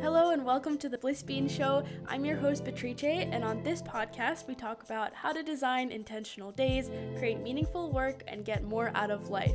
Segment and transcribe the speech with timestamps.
[0.00, 1.84] Hello and welcome to the Bliss Bean Show.
[2.06, 6.50] I'm your host Beatrice, and on this podcast, we talk about how to design intentional
[6.50, 9.54] days, create meaningful work, and get more out of life.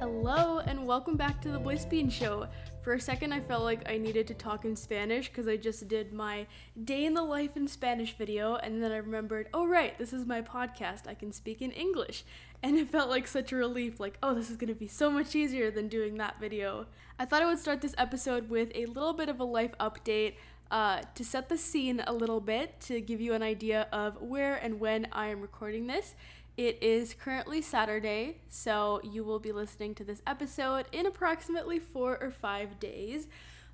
[0.00, 2.48] Hello and welcome back to the Bliss Bean Show.
[2.82, 5.86] For a second, I felt like I needed to talk in Spanish because I just
[5.86, 6.46] did my
[6.82, 10.24] day in the life in Spanish video, and then I remembered, oh, right, this is
[10.24, 11.06] my podcast.
[11.06, 12.24] I can speak in English.
[12.62, 15.34] And it felt like such a relief like, oh, this is to be so much
[15.34, 16.84] easier than doing that video.
[17.18, 20.34] I thought I would start this episode with a little bit of a life update.
[20.70, 24.56] Uh, to set the scene a little bit, to give you an idea of where
[24.56, 26.14] and when I am recording this,
[26.60, 32.18] it is currently Saturday, so you will be listening to this episode in approximately four
[32.22, 33.28] or five days.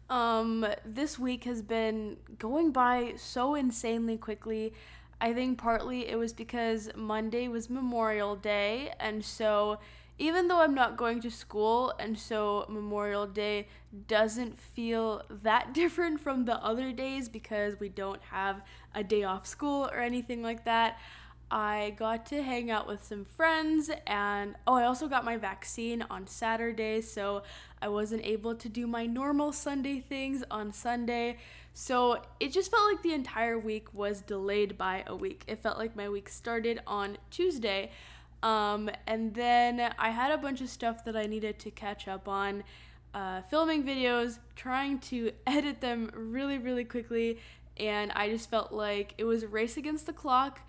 [0.08, 4.72] Um, this week has been going by so insanely quickly.
[5.20, 9.80] I think partly it was because Monday was Memorial Day, and so
[10.20, 13.66] even though I'm not going to school, and so Memorial Day
[14.06, 18.62] doesn't feel that different from the other days because we don't have
[18.94, 21.00] a day off school or anything like that.
[21.50, 26.04] I got to hang out with some friends, and oh, I also got my vaccine
[26.10, 27.44] on Saturday, so
[27.80, 31.36] I wasn't able to do my normal Sunday things on Sunday.
[31.72, 35.44] So it just felt like the entire week was delayed by a week.
[35.46, 37.92] It felt like my week started on Tuesday.
[38.42, 42.26] Um, and then I had a bunch of stuff that I needed to catch up
[42.28, 42.64] on.
[43.14, 47.38] Uh, filming videos, trying to edit them really, really quickly,
[47.76, 50.60] and I just felt like it was a race against the clock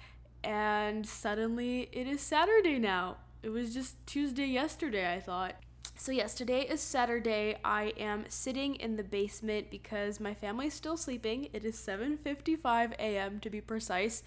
[0.44, 3.18] and suddenly it is Saturday now.
[3.44, 5.56] It was just Tuesday yesterday, I thought.
[5.96, 7.58] So yes, today is Saturday.
[7.64, 11.50] I am sitting in the basement because my family is still sleeping.
[11.54, 13.40] It is 7:55 a.m.
[13.40, 14.24] to be precise.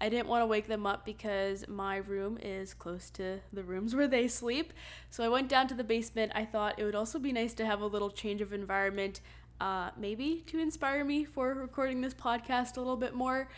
[0.00, 3.94] I didn't want to wake them up because my room is close to the rooms
[3.94, 4.72] where they sleep.
[5.10, 6.32] So I went down to the basement.
[6.34, 9.20] I thought it would also be nice to have a little change of environment,
[9.60, 13.48] uh, maybe to inspire me for recording this podcast a little bit more.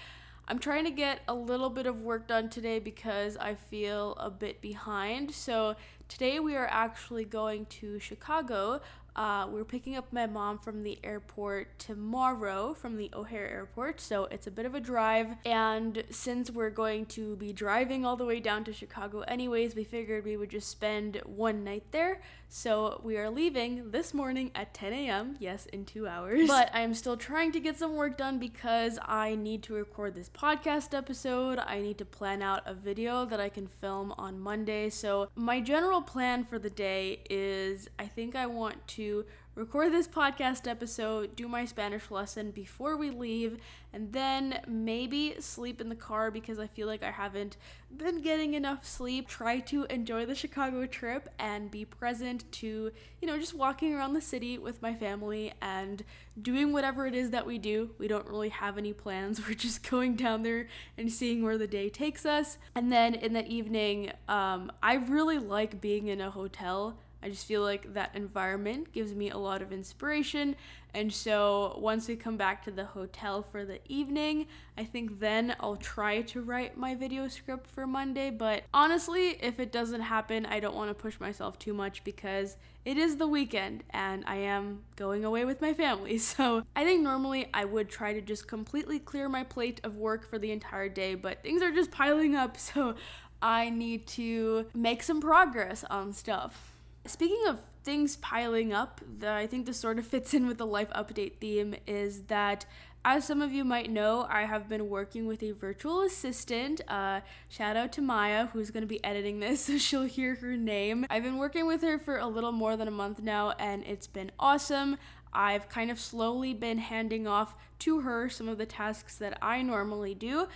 [0.47, 4.31] I'm trying to get a little bit of work done today because I feel a
[4.31, 5.31] bit behind.
[5.33, 5.77] So,
[6.09, 8.81] today we are actually going to Chicago
[9.17, 14.25] uh, we're picking up my mom from the airport tomorrow from the O'Hare airport, so
[14.25, 15.29] it's a bit of a drive.
[15.47, 19.85] And since we're going to be driving all the way down to Chicago, anyways, we
[19.85, 22.23] figured we would just spend one night there.
[22.57, 26.47] So we are leaving this morning at 10 a.m., yes, in two hours.
[26.47, 30.29] But I'm still trying to get some work done because I need to record this
[30.29, 31.59] podcast episode.
[31.59, 34.89] I need to plan out a video that I can film on Monday.
[34.89, 40.09] So my general plan for the day is I think I want to record this
[40.09, 43.59] podcast episode, do my Spanish lesson before we leave,
[43.93, 47.57] and then maybe sleep in the car because I feel like I haven't
[47.97, 49.29] been getting enough sleep.
[49.29, 54.15] Try to enjoy the Chicago trip and be present to, you know, just walking around
[54.15, 56.03] the city with my family and
[56.41, 57.91] doing whatever it is that we do.
[57.99, 59.41] We don't really have any plans.
[59.49, 60.67] We're just going down there
[60.99, 62.59] and seeing where the day takes us.
[62.75, 67.47] And then in the evening, um, I really like being in a hotel I just
[67.47, 70.57] feel like that environment gives me a lot of inspiration.
[70.93, 74.47] And so once we come back to the hotel for the evening,
[74.77, 78.29] I think then I'll try to write my video script for Monday.
[78.29, 82.59] But honestly, if it doesn't happen, I don't want to push myself too much because
[82.85, 86.19] it is the weekend and I am going away with my family.
[86.35, 90.29] So I think normally I would try to just completely clear my plate of work
[90.29, 92.59] for the entire day, but things are just piling up.
[92.75, 92.97] So
[93.41, 96.74] I need to make some progress on stuff.
[97.07, 100.67] Speaking of things piling up, the, I think this sort of fits in with the
[100.67, 102.65] life update theme is that
[103.07, 106.81] as some of you might know, I have been working with a virtual assistant.
[106.89, 107.21] Uh,
[107.51, 111.05] shout out to Maya, who's going to be editing this, so she'll hear her name.
[111.11, 114.07] I've been working with her for a little more than a month now, and it's
[114.07, 114.97] been awesome.
[115.35, 119.61] I've kind of slowly been handing off to her some of the tasks that I
[119.63, 120.49] normally do.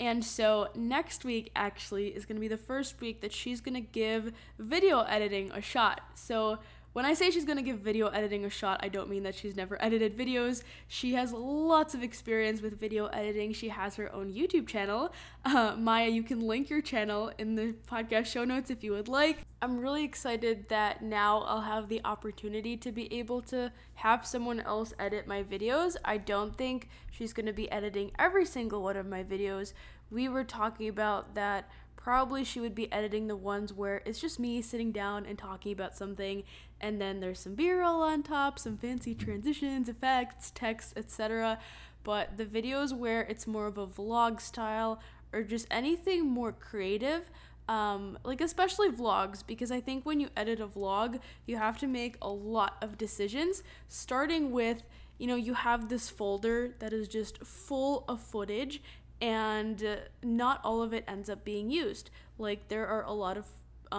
[0.00, 3.74] And so next week actually is going to be the first week that she's going
[3.74, 6.00] to give video editing a shot.
[6.14, 6.58] So
[6.94, 9.56] when I say she's to give video editing a shot, I don't mean that she's
[9.56, 10.62] never edited videos.
[10.86, 13.52] She has lots of experience with video editing.
[13.52, 15.12] She has her own YouTube channel.
[15.44, 19.08] Uh, Maya, you can link your channel in the podcast show notes if you would
[19.08, 19.38] like.
[19.60, 24.60] I'm really excited that now I'll have the opportunity to be able to have someone
[24.60, 25.96] else edit my videos.
[26.04, 29.72] I don't think she's to be editing every single one of my videos.
[30.12, 31.68] We were talking about that
[32.04, 35.72] probably she would be editing the ones where it's just me sitting down and talking
[35.72, 36.42] about something
[36.84, 41.58] and then there's some b-roll on top some fancy transitions effects text etc
[42.02, 45.00] but the videos where it's more of a vlog style
[45.32, 47.24] or just anything more creative
[47.66, 51.10] Um, like especially vlogs because I think when you edit a vlog,
[51.48, 54.78] you have to make a lot of decisions starting with
[55.20, 57.34] you know, you have this folder that is just
[57.66, 58.82] full of footage
[59.20, 62.10] and uh, not all of it ends up being used.
[62.36, 63.46] Like there are a lot of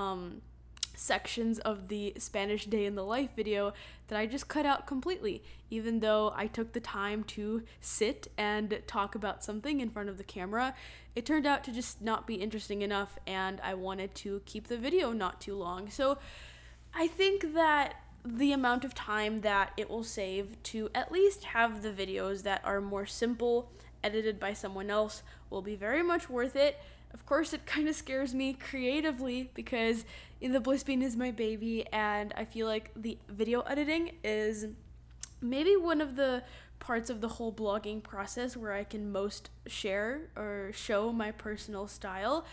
[0.02, 0.42] um,
[0.96, 3.74] sections of the Spanish Day in the Life video
[4.08, 8.82] that I just cut out completely, even though I took the time to sit and
[8.88, 10.74] talk about something in front of the camera.
[11.16, 14.78] It turned out to just not be interesting enough, and I wanted to keep the
[14.78, 15.90] video not too long.
[15.90, 16.18] So
[16.94, 17.96] I think that
[18.26, 22.62] the amount of time that it will save to at least have the videos that
[22.64, 23.72] are more simple,
[24.04, 26.80] edited by someone else, will be very much worth it.
[27.16, 30.04] Of course, it kind of scares me creatively because
[30.42, 34.68] the Bliss Bean is my baby, and I feel like the video editing is
[35.40, 36.44] maybe one of the
[36.80, 41.88] parts of the whole blogging process where I can most share or show my personal
[41.88, 42.46] style.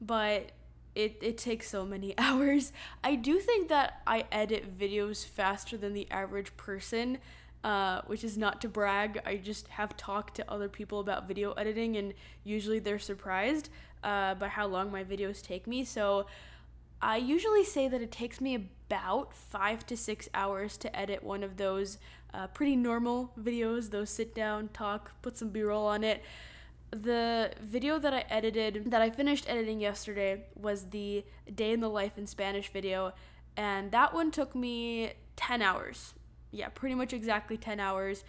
[0.00, 0.52] But
[0.94, 2.72] it, it takes so many hours.
[3.04, 7.18] I do think that I edit videos faster than the average person,
[7.62, 9.20] uh, which is not to brag.
[9.26, 12.14] I just have talked to other people about video editing, and
[12.44, 13.68] usually they're surprised
[14.06, 15.84] uh, by how long my videos take me.
[15.84, 16.26] So
[17.02, 21.42] I usually say that it takes me about five to six hours to edit one
[21.42, 21.98] of those
[22.32, 26.22] uh, pretty normal videos, those sit down, talk, put some b roll on it
[26.90, 31.88] the video that I edited, that I finished editing yesterday, was the day in the
[31.90, 33.12] life in Spanish video,
[33.56, 36.14] and that one took me 10 hours.
[36.50, 38.24] Yeah, pretty much exactly 10 hours.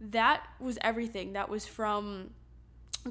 [0.00, 1.32] That was everything.
[1.32, 2.30] That was from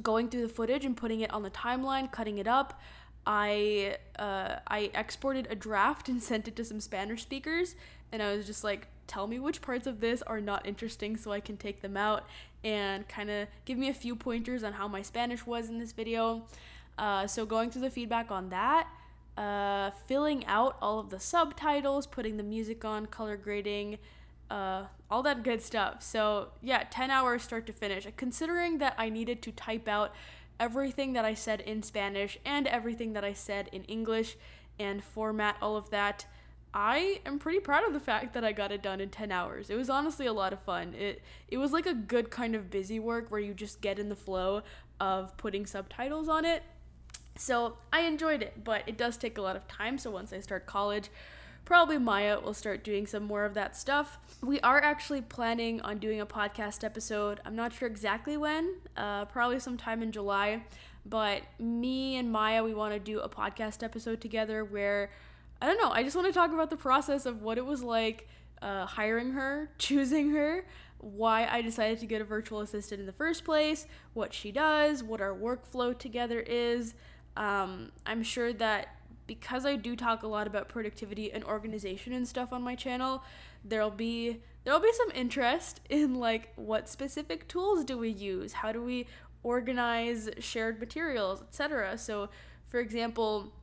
[0.01, 2.79] going through the footage and putting it on the timeline, cutting it up.
[3.25, 7.75] I uh, I exported a draft and sent it to some Spanish speakers,
[8.11, 11.31] and I was just like, tell me which parts of this are not interesting so
[11.31, 12.25] I can take them out
[12.63, 15.91] and kind of give me a few pointers on how my Spanish was in this
[15.91, 16.43] video.
[16.97, 18.87] Uh, so, going through the feedback on that,
[19.37, 23.97] uh, filling out all of the subtitles, putting the music on, color grading,
[24.49, 26.01] uh, all that good stuff.
[26.01, 28.07] So, yeah, 10 hours start to finish.
[28.15, 30.15] Considering that I needed to type out
[30.59, 34.37] everything that I said in Spanish and everything that I said in English
[34.79, 36.25] and format all of that.
[36.73, 39.69] I am pretty proud of the fact that I got it done in 10 hours.
[39.69, 40.93] It was honestly a lot of fun.
[40.93, 44.07] It it was like a good kind of busy work where you just get in
[44.07, 44.61] the flow
[44.99, 46.63] of putting subtitles on it.
[47.35, 49.97] So, I enjoyed it, but it does take a lot of time.
[49.97, 51.09] So, once I start college,
[51.65, 54.19] probably Maya will start doing some more of that stuff.
[54.41, 57.39] We are actually planning on doing a podcast episode.
[57.45, 60.63] I'm not sure exactly when, uh, probably sometime in July.
[61.05, 65.09] But me and Maya, we want to do a podcast episode together where
[65.61, 65.91] I don't know.
[65.91, 68.27] I just want to talk about the process of what it was like
[68.61, 70.65] uh, hiring her, choosing her,
[70.97, 75.03] why I decided to get a virtual assistant in the first place, what she does,
[75.03, 76.93] what our workflow together is.
[77.37, 78.95] Um, I'm sure that
[79.39, 83.23] because I do talk a lot about productivity and organization and stuff on my channel,
[83.63, 88.51] there'll be there'll be some interest in like what specific tools do we use?
[88.51, 89.07] How do we
[89.41, 91.97] organize shared materials, etc.
[91.97, 92.27] So,
[92.67, 93.53] for example,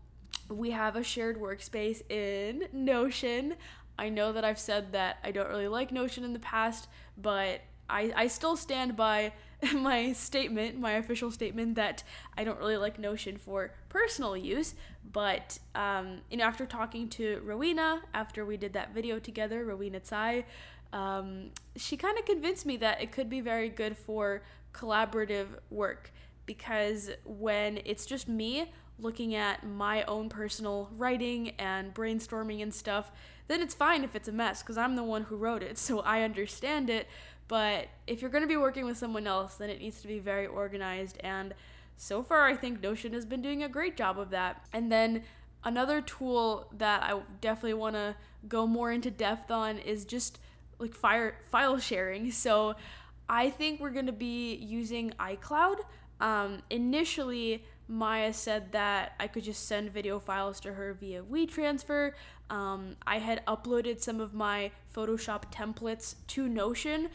[0.48, 3.54] we have a shared workspace in Notion.
[3.98, 6.88] I know that I've said that I don't really like Notion in the past,
[7.18, 9.32] but I, I still stand by
[9.74, 12.04] my statement, my official statement, that
[12.36, 14.74] I don't really like Notion for personal use.
[15.12, 20.00] But, um, you know, after talking to Rowena, after we did that video together, Rowena
[20.00, 20.44] Tsai,
[20.92, 24.42] um, she kind of convinced me that it could be very good for
[24.72, 26.12] collaborative work
[26.46, 33.12] because when it's just me looking at my own personal writing and brainstorming and stuff,
[33.46, 36.00] then it's fine if it's a mess because I'm the one who wrote it, so
[36.00, 37.06] I understand it.
[37.48, 40.18] But if you're going to be working with someone else, then it needs to be
[40.18, 41.18] very organized.
[41.20, 41.54] And
[41.96, 44.66] so far, I think Notion has been doing a great job of that.
[44.72, 45.22] And then
[45.64, 48.14] another tool that I definitely want to
[48.48, 50.38] go more into depth on is just
[50.78, 52.30] like fire file sharing.
[52.30, 52.76] So
[53.28, 55.78] I think we're going to be using iCloud.
[56.20, 62.12] Um, initially, Maya said that I could just send video files to her via WeTransfer.
[62.50, 67.08] Um, I had uploaded some of my Photoshop templates to Notion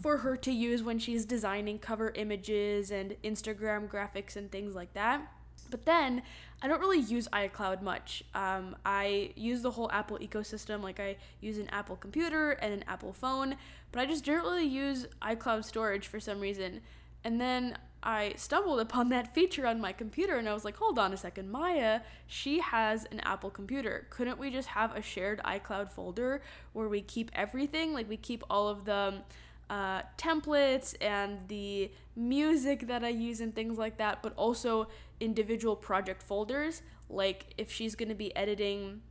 [0.00, 4.94] for her to use when she's designing cover images and Instagram graphics and things like
[4.94, 5.32] that.
[5.70, 6.22] But then
[6.62, 8.24] I don't really use iCloud much.
[8.34, 12.84] Um, I use the whole Apple ecosystem, like I use an Apple computer and an
[12.88, 13.56] Apple phone,
[13.92, 16.80] but I just don't really use iCloud storage for some reason.
[17.24, 20.98] And then I stumbled upon that feature on my computer and I was like, hold
[20.98, 24.06] on a second, Maya, she has an Apple computer.
[24.10, 27.92] Couldn't we just have a shared iCloud folder where we keep everything?
[27.92, 29.22] Like, we keep all of the
[29.70, 34.88] uh, templates and the music that I use and things like that, but also
[35.20, 36.82] individual project folders.
[37.08, 39.02] Like if she's going to be editing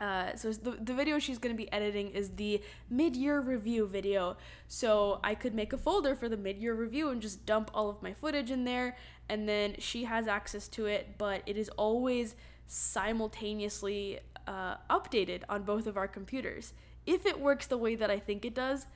[0.00, 2.60] uh, so the, the video she's going to be editing is the
[2.90, 4.36] mid-year review video
[4.68, 8.02] so i could make a folder for the mid-year review and just dump all of
[8.02, 8.96] my footage in there
[9.28, 12.34] and then she has access to it but it is always
[12.66, 16.74] simultaneously uh, updated on both of our computers
[17.06, 18.86] if it works the way that i think it does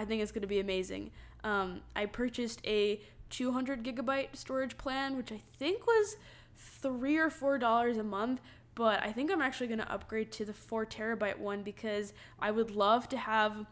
[0.00, 1.10] i think it's going to be amazing
[1.44, 6.16] um, i purchased a 200 gigabyte storage plan which i think was
[6.56, 8.40] three or four dollars a month
[8.74, 12.50] but I think I'm actually going to upgrade to the 4 terabyte one because I
[12.50, 13.66] would love to have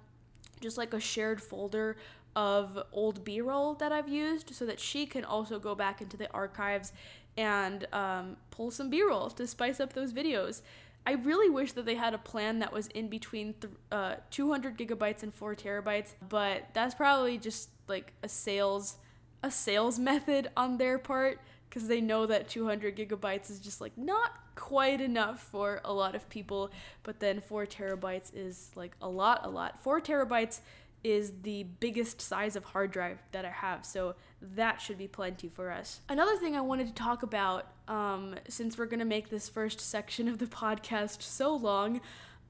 [0.61, 1.97] just like a shared folder
[2.37, 6.17] of old B roll that I've used so that she can also go back into
[6.17, 6.93] the archives
[7.37, 10.63] and um, pull some B roll to spice up those videos.
[11.09, 14.77] I really wish that they had a plan that was in between th- uh, 200
[14.77, 18.99] gigabytes and 4 terabytes, but that's probably just like a sales
[19.43, 23.97] a sales method on their part because they know that 200 gigabytes is just like
[23.97, 26.71] not quite enough for a lot of people
[27.05, 29.81] but then 4 terabytes is like a lot a lot.
[29.83, 30.61] 4 terabytes
[31.05, 35.49] is the biggest size of hard drive that i have so that should be plenty
[35.49, 39.49] for us another thing i wanted to talk about um, since we're to make this
[39.49, 42.01] first section of the podcast so long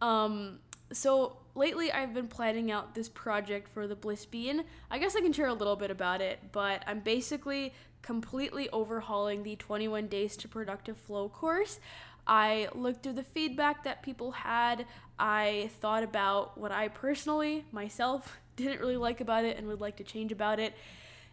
[0.01, 0.59] um,
[0.93, 4.65] so lately I've been planning out this project for the Bliss Bean.
[4.91, 9.43] I guess I can share a little bit about it, but I'm basically completely overhauling
[9.43, 11.81] the 21 Days to Productive Flow course.
[12.29, 14.85] I looked through the feedback that people had.
[15.19, 19.97] I thought about what I personally, myself, didn't really like about it and would like
[19.97, 20.75] to change about it.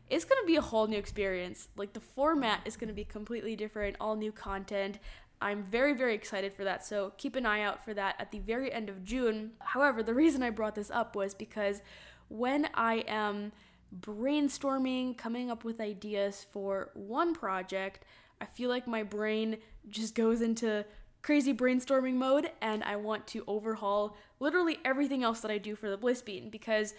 [0.09, 1.67] It's going to be a whole new experience.
[1.75, 4.99] Like the format is going to be completely different, all new content.
[5.41, 6.85] I'm very, very excited for that.
[6.85, 9.51] So keep an eye out for that at the very end of June.
[9.59, 11.81] However, the reason I brought this up was because
[12.29, 13.51] when I am
[13.99, 18.05] brainstorming, coming up with ideas for one project,
[18.39, 19.57] I feel like my brain
[19.89, 20.85] just goes into
[21.21, 25.89] crazy brainstorming mode and I want to overhaul literally everything else that I do for
[25.89, 26.93] the Bliss Bean because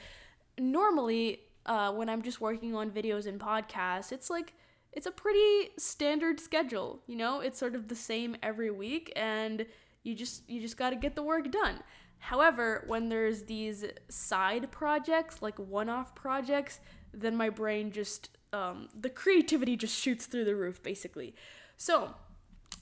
[0.59, 4.55] normally uh, when I'm just working on videos and podcasts, it's like
[4.93, 7.41] it's a pretty standard schedule, you know?
[7.41, 9.67] It's sort of the same every week and
[10.03, 11.81] you just you just got to get the work done.
[12.19, 16.81] However, when there's these side projects, like one-off projects,
[17.13, 21.35] then my brain just um, the creativity just shoots through the roof, basically.
[21.77, 22.15] So,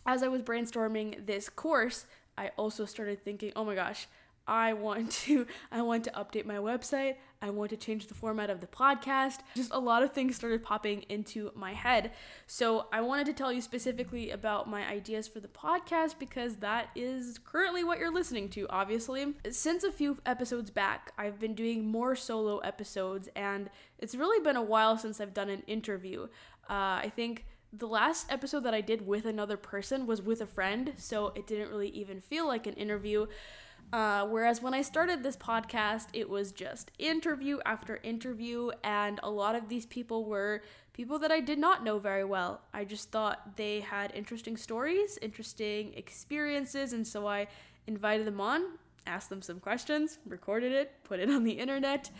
[0.07, 2.07] as I was brainstorming this course,
[2.37, 4.07] I also started thinking, oh my gosh,
[4.47, 7.17] I want to I want to update my website.
[7.41, 9.41] I want to change the format of the podcast.
[9.55, 12.13] Just a lot of things started popping into my head.
[12.47, 16.89] So, I wanted to tell you specifically about my ideas for the podcast because that
[16.95, 19.35] is currently what you're listening to, obviously.
[19.51, 23.69] Since a few episodes back, I've been doing more solo episodes and
[23.99, 26.29] it's really been a while since I've done an interview.
[26.69, 27.45] Uh, I think
[27.77, 31.47] the last episode that I did with another person was with a friend, so it
[31.47, 33.27] didn't really even feel like an interview.
[33.93, 39.31] Uh, whereas when I started this podcast, it was just interview after interview, and a
[39.31, 40.63] lot of these people were
[40.93, 42.63] people that I did not know very well.
[42.73, 47.49] I just thought they had interesting stories, interesting experiences, and so I
[47.87, 52.11] invited them on, asked them some questions, recorded it, put it on the internet,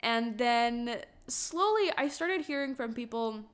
[0.00, 3.44] and then slowly I started hearing from people.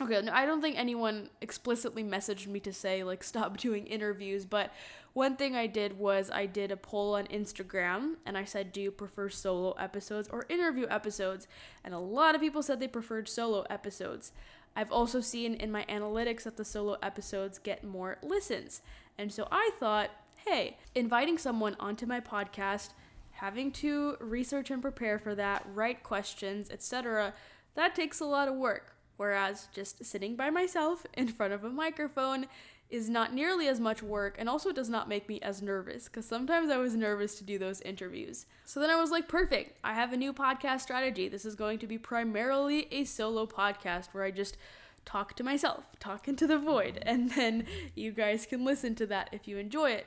[0.00, 4.44] Okay, no, I don't think anyone explicitly messaged me to say, like, stop doing interviews,
[4.44, 4.72] but
[5.12, 8.80] one thing I did was I did a poll on Instagram and I said, Do
[8.80, 11.46] you prefer solo episodes or interview episodes?
[11.84, 14.32] And a lot of people said they preferred solo episodes.
[14.74, 18.80] I've also seen in my analytics that the solo episodes get more listens.
[19.18, 20.10] And so I thought,
[20.46, 22.90] hey, inviting someone onto my podcast,
[23.32, 27.34] having to research and prepare for that, write questions, etc.,
[27.74, 28.91] that takes a lot of work.
[29.16, 32.46] Whereas just sitting by myself in front of a microphone
[32.92, 36.26] is not nearly as much work and also does not make me as nervous because
[36.26, 38.44] sometimes I was nervous to do those interviews.
[38.66, 41.26] So then I was like, perfect, I have a new podcast strategy.
[41.26, 44.58] This is going to be primarily a solo podcast where I just
[45.06, 47.64] talk to myself, talk into the void, and then
[47.94, 50.06] you guys can listen to that if you enjoy it.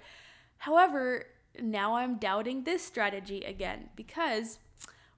[0.60, 1.26] However,
[1.60, 4.60] now I'm doubting this strategy again because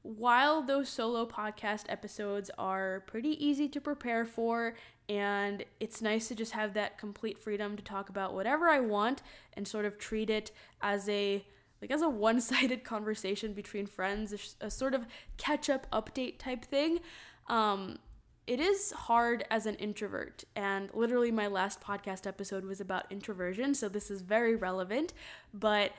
[0.03, 4.75] while those solo podcast episodes are pretty easy to prepare for
[5.09, 9.21] and it's nice to just have that complete freedom to talk about whatever I want
[9.53, 10.51] and sort of treat it
[10.81, 11.45] as a
[11.81, 15.05] like as a one-sided conversation between friends, a, sort of
[15.37, 16.99] catch-up update type thing.
[17.47, 17.99] Um,
[18.47, 23.75] it is hard as an introvert, and literally my last podcast episode was about introversion,
[23.75, 25.13] so this is very relevant.
[25.53, 25.91] But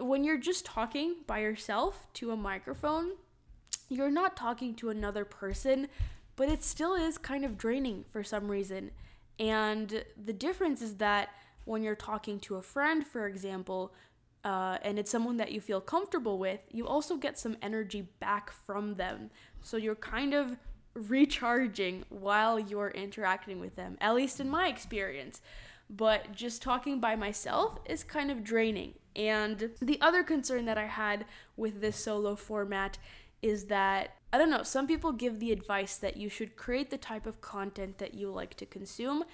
[0.00, 3.12] when you're just talking by yourself to a microphone,
[3.88, 5.88] you're not talking to another person
[6.36, 8.90] but it still is kind of draining for some reason.
[9.38, 11.30] And the difference is that
[11.64, 13.92] when you're talking to a friend, for example,
[14.44, 18.50] uh, and it's someone that you feel comfortable with, you also get some energy back
[18.50, 19.30] from them.
[19.62, 20.56] So you're kind of
[20.94, 25.40] recharging while you're interacting with them, at least in my experience.
[25.88, 28.94] But just talking by myself is kind of draining.
[29.14, 31.26] And the other concern that I had
[31.56, 32.98] with this solo format
[33.42, 36.96] is that I don't know, some people give the advice that you should create the
[36.96, 39.24] type of content that you like to consume.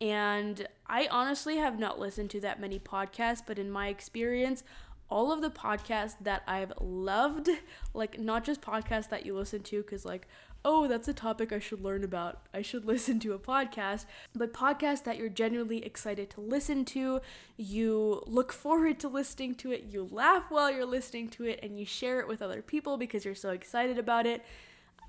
[0.00, 4.64] And I honestly have not listened to that many podcasts, but in my experience,
[5.08, 7.48] all of the podcasts that I've loved,
[7.94, 10.26] like not just podcasts that you listen to because like
[10.64, 12.40] oh, that's a topic I should learn about.
[12.52, 14.06] I should listen to a podcast.
[14.34, 17.20] But podcasts that you're genuinely excited to listen to,
[17.56, 21.78] you look forward to listening to it, you laugh while you're listening to it, and
[21.78, 24.44] you share it with other people because you're so excited about it.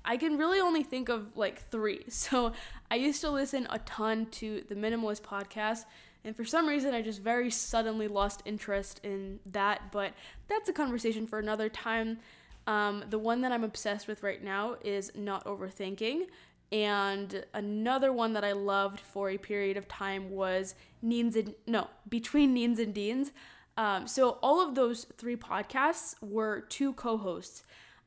[0.04, 2.04] I can really only think of like three.
[2.08, 2.52] So
[2.90, 5.84] I used to listen a ton to the Minimalist podcast.
[6.24, 9.90] And for some reason, I just very suddenly lost interest in that.
[9.90, 10.12] But
[10.48, 12.18] that's a conversation for another time.
[12.66, 16.26] Um, the one that I'm obsessed with right now is Not Overthinking.
[16.70, 21.88] And another one that I loved for a period of time was Neens and no,
[22.08, 23.32] Between Neens and Deans.
[23.76, 27.64] Um, so all of those three podcasts were two co-hosts.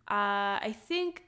[0.10, 1.24] Uh, I think,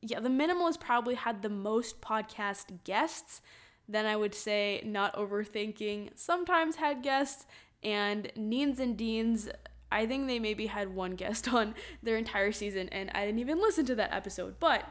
[0.00, 3.42] yeah, the Minimalist probably had the most podcast guests.
[3.88, 7.46] Then I would say Not Overthinking sometimes had guests,
[7.82, 9.48] and Neens and Deans
[9.92, 13.60] I think they maybe had one guest on their entire season, and I didn't even
[13.60, 14.56] listen to that episode.
[14.58, 14.84] But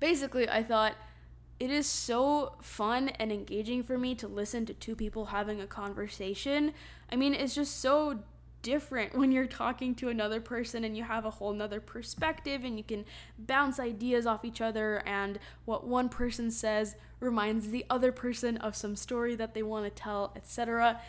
[0.00, 0.94] basically, I thought
[1.60, 5.66] it is so fun and engaging for me to listen to two people having a
[5.66, 6.72] conversation.
[7.12, 8.20] I mean, it's just so
[8.62, 12.76] different when you're talking to another person and you have a whole nother perspective and
[12.76, 13.04] you can
[13.38, 18.74] bounce ideas off each other and what one person says reminds the other person of
[18.74, 21.00] some story that they want to tell etc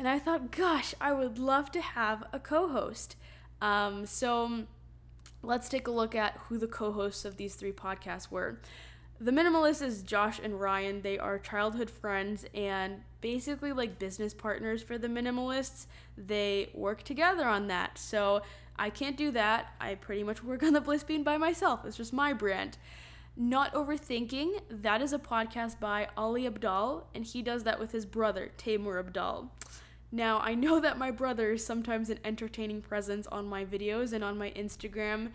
[0.00, 3.16] and I thought, gosh, I would love to have a co host.
[3.60, 4.62] Um, so
[5.42, 8.60] let's take a look at who the co hosts of these three podcasts were.
[9.20, 11.02] The Minimalist is Josh and Ryan.
[11.02, 15.84] They are childhood friends and basically like business partners for the Minimalists.
[16.16, 17.98] They work together on that.
[17.98, 18.40] So
[18.78, 19.74] I can't do that.
[19.82, 21.84] I pretty much work on the Bliss Bean by myself.
[21.84, 22.78] It's just my brand.
[23.36, 28.04] Not Overthinking, that is a podcast by Ali Abdaal, and he does that with his
[28.04, 29.48] brother, Taimur Abdaal.
[30.12, 34.24] Now, I know that my brother is sometimes an entertaining presence on my videos and
[34.24, 35.30] on my Instagram.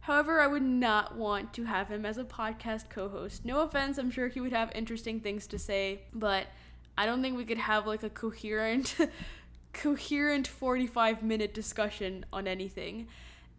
[0.00, 3.44] However, I would not want to have him as a podcast co host.
[3.44, 6.46] No offense, I'm sure he would have interesting things to say, but
[6.98, 8.96] I don't think we could have like a coherent,
[9.72, 13.08] coherent 45 minute discussion on anything.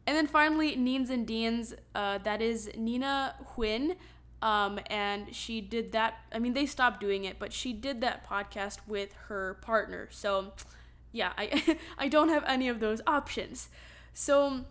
[0.07, 3.95] And then finally, Neens and Deans, uh, that is Nina Huynh.
[4.41, 6.15] Um, and she did that.
[6.33, 10.07] I mean, they stopped doing it, but she did that podcast with her partner.
[10.11, 10.53] So,
[11.11, 13.69] yeah, I I don't have any of those options.
[14.13, 14.65] So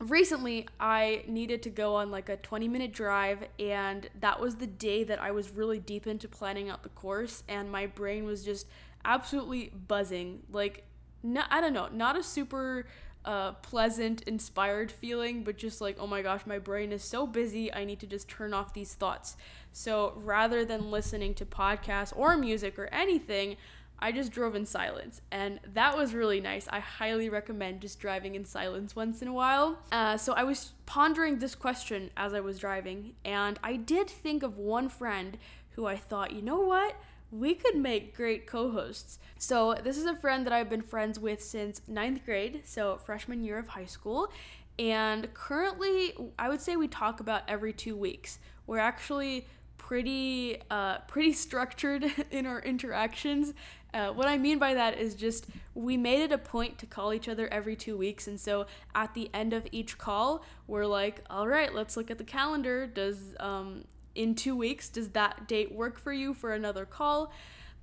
[0.00, 4.66] recently I needed to go on like a 20 minute drive and that was the
[4.66, 8.42] day that I was really deep into planning out the course and my brain was
[8.42, 8.66] just
[9.04, 10.84] absolutely buzzing like
[11.22, 12.86] no, I don't know not a super
[13.24, 17.72] uh, pleasant, inspired feeling, but just like, oh my gosh, my brain is so busy,
[17.72, 19.36] I need to just turn off these thoughts.
[19.72, 23.56] So rather than listening to podcasts or music or anything,
[24.02, 26.66] I just drove in silence, and that was really nice.
[26.70, 29.78] I highly recommend just driving in silence once in a while.
[29.92, 34.42] Uh, so I was pondering this question as I was driving, and I did think
[34.42, 35.36] of one friend
[35.72, 36.96] who I thought, you know what?
[37.30, 39.18] We could make great co hosts.
[39.38, 43.44] So, this is a friend that I've been friends with since ninth grade, so freshman
[43.44, 44.32] year of high school.
[44.78, 48.38] And currently, I would say we talk about every two weeks.
[48.66, 53.54] We're actually pretty uh, pretty structured in our interactions.
[53.92, 57.12] Uh, what I mean by that is just we made it a point to call
[57.12, 61.24] each other every two weeks, and so at the end of each call, we're like,
[61.28, 62.86] "All right, let's look at the calendar.
[62.86, 63.84] Does um,
[64.14, 64.88] in two weeks.
[64.88, 67.32] Does that date work for you for another call?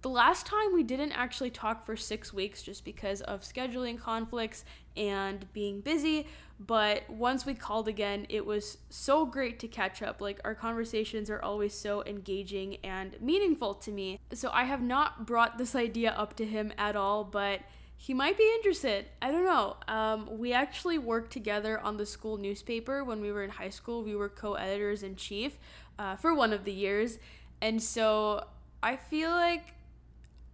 [0.03, 4.63] The last time we didn't actually talk for six weeks just because of scheduling conflicts
[4.95, 6.27] and being busy.
[6.59, 10.21] But once we called again, it was so great to catch up.
[10.21, 14.19] Like, our conversations are always so engaging and meaningful to me.
[14.33, 17.61] So, I have not brought this idea up to him at all, but
[17.99, 19.05] he might be interested.
[19.21, 19.75] I don't know.
[19.87, 24.03] Um, we actually worked together on the school newspaper when we were in high school.
[24.03, 25.57] We were co editors in chief
[25.97, 27.17] uh, for one of the years.
[27.59, 28.45] And so
[28.83, 29.73] I feel like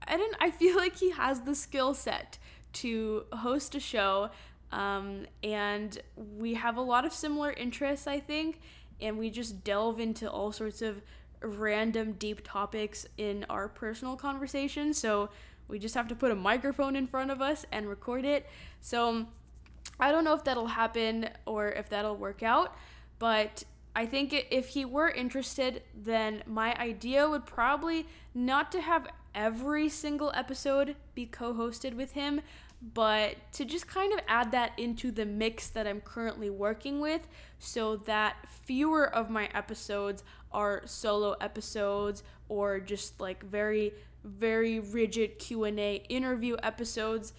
[0.08, 2.38] I didn't I feel like he has the skill set
[2.73, 4.29] to host a show
[4.71, 8.60] um, and we have a lot of similar interests I think
[8.99, 11.01] and we just delve into all sorts of
[11.41, 14.97] random deep topics in our personal conversations.
[14.97, 15.29] So
[15.67, 18.47] we just have to put a microphone in front of us and record it.
[18.82, 19.26] So
[19.99, 22.76] I don't know if that'll happen or if that'll work out,
[23.19, 23.63] but
[23.95, 29.89] I think if he were interested, then my idea would probably not to have every
[29.89, 32.41] single episode be co hosted with him,
[32.93, 37.28] but to just kind of add that into the mix that I'm currently working with
[37.60, 43.93] so that fewer of my episodes are solo episodes or just like very
[44.24, 47.34] very rigid Q&A interview episodes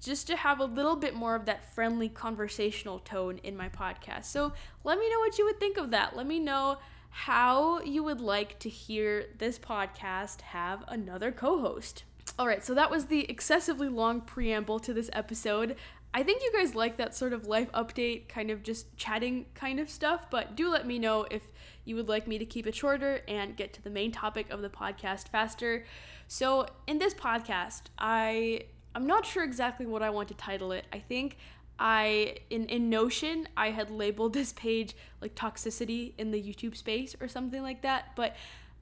[0.00, 4.26] just to have a little bit more of that friendly conversational tone in my podcast.
[4.26, 4.52] So,
[4.84, 6.16] let me know what you would think of that.
[6.16, 6.78] Let me know
[7.10, 12.04] how you would like to hear this podcast have another co-host.
[12.38, 15.76] All right, so that was the excessively long preamble to this episode.
[16.14, 19.80] I think you guys like that sort of life update, kind of just chatting kind
[19.80, 21.42] of stuff, but do let me know if
[21.84, 24.62] you would like me to keep it shorter and get to the main topic of
[24.62, 25.84] the podcast faster.
[26.28, 30.86] So, in this podcast, I I'm not sure exactly what I want to title it.
[30.92, 31.38] I think
[31.78, 37.16] I in in Notion I had labeled this page like toxicity in the YouTube space
[37.20, 38.36] or something like that, but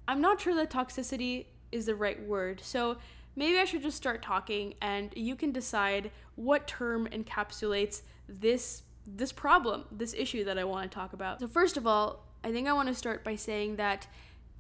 [0.08, 2.60] I'm not sure that toxicity is the right word.
[2.62, 2.98] So,
[3.36, 9.30] maybe I should just start talking and you can decide what term encapsulates this this
[9.30, 11.38] problem, this issue that I want to talk about.
[11.38, 14.08] So first of all, I think I want to start by saying that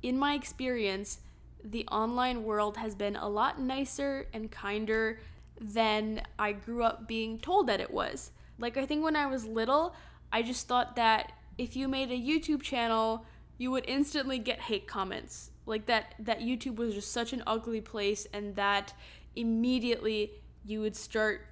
[0.02, 1.18] in my experience,
[1.64, 5.18] the online world has been a lot nicer and kinder
[5.60, 8.30] than I grew up being told that it was.
[8.58, 9.94] Like, I think when I was little,
[10.32, 13.24] I just thought that if you made a YouTube channel,
[13.58, 15.50] you would instantly get hate comments.
[15.64, 18.94] Like that that YouTube was just such an ugly place and that
[19.34, 20.32] immediately
[20.64, 21.42] you would start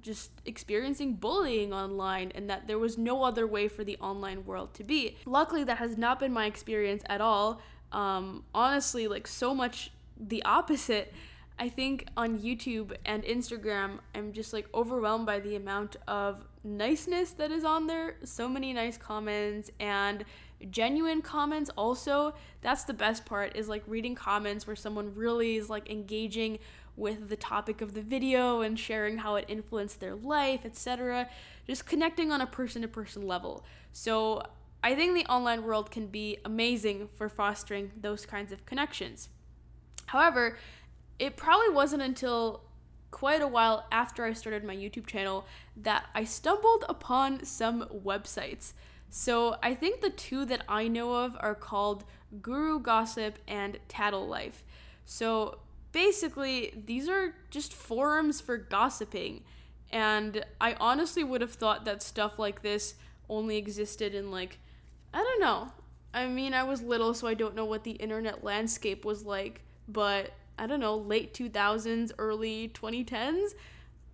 [0.00, 4.74] just experiencing bullying online and that there was no other way for the online world
[4.74, 5.16] to be.
[5.24, 7.60] Luckily, that has not been my experience at all.
[7.94, 11.14] Um, honestly, like so much the opposite.
[11.56, 17.30] I think on YouTube and Instagram, I'm just like overwhelmed by the amount of niceness
[17.32, 18.16] that is on there.
[18.24, 20.24] So many nice comments and
[20.70, 22.34] genuine comments also.
[22.60, 26.58] That's the best part is like reading comments where someone really is like engaging
[26.96, 31.28] with the topic of the video and sharing how it influenced their life, etc.
[31.68, 33.64] Just connecting on a person to person level.
[33.92, 34.42] So
[34.84, 39.30] I think the online world can be amazing for fostering those kinds of connections.
[40.06, 40.58] However,
[41.18, 42.64] it probably wasn't until
[43.10, 48.74] quite a while after I started my YouTube channel that I stumbled upon some websites.
[49.08, 52.04] So I think the two that I know of are called
[52.42, 54.64] Guru Gossip and Tattle Life.
[55.06, 55.60] So
[55.92, 59.44] basically, these are just forums for gossiping.
[59.90, 62.96] And I honestly would have thought that stuff like this
[63.30, 64.58] only existed in, like,
[65.14, 65.68] I don't know.
[66.12, 69.62] I mean, I was little, so I don't know what the internet landscape was like,
[69.88, 73.50] but I don't know, late 2000s, early 2010s.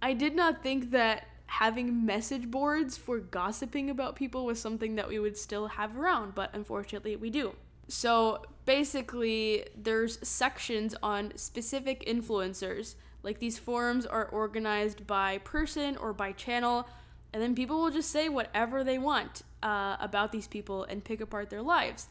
[0.03, 5.09] I did not think that having message boards for gossiping about people was something that
[5.09, 7.55] we would still have around, but unfortunately we do.
[7.89, 12.95] So basically, there's sections on specific influencers.
[13.23, 16.87] Like these forums are organized by person or by channel,
[17.33, 21.21] and then people will just say whatever they want uh, about these people and pick
[21.21, 22.09] apart their lives.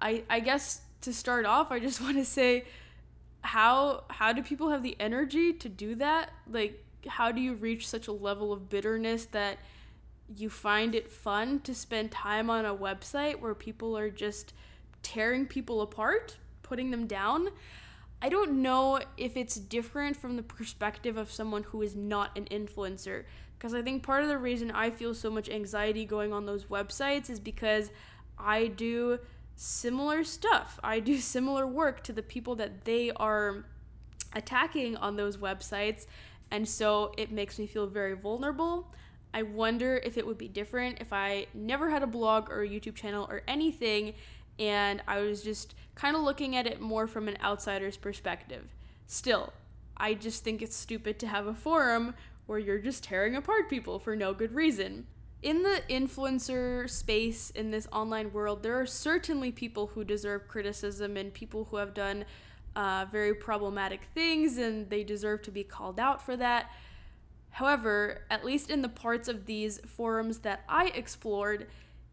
[0.00, 2.64] I I guess to start off, I just want to say
[3.40, 6.30] how how do people have the energy to do that?
[6.50, 9.58] Like how do you reach such a level of bitterness that
[10.36, 14.52] you find it fun to spend time on a website where people are just
[15.02, 17.48] tearing people apart, putting them down.
[18.20, 22.46] I don't know if it's different from the perspective of someone who is not an
[22.46, 23.24] influencer.
[23.58, 26.66] Because I think part of the reason I feel so much anxiety going on those
[26.66, 27.90] websites is because
[28.38, 29.18] I do
[29.56, 30.78] similar stuff.
[30.84, 33.64] I do similar work to the people that they are
[34.34, 36.06] attacking on those websites.
[36.50, 38.92] And so it makes me feel very vulnerable.
[39.34, 42.68] I wonder if it would be different if I never had a blog or a
[42.68, 44.14] YouTube channel or anything
[44.58, 48.74] and I was just kind of looking at it more from an outsider's perspective.
[49.06, 49.52] Still,
[49.96, 52.14] I just think it's stupid to have a forum
[52.48, 55.06] where you're just tearing apart people for no good reason.
[55.42, 61.18] In the influencer space in this online world, there are certainly people who deserve criticism
[61.18, 62.24] and people who have done
[62.74, 66.70] uh, very problematic things and they deserve to be called out for that.
[67.50, 71.66] However, at least in the parts of these forums that I explored,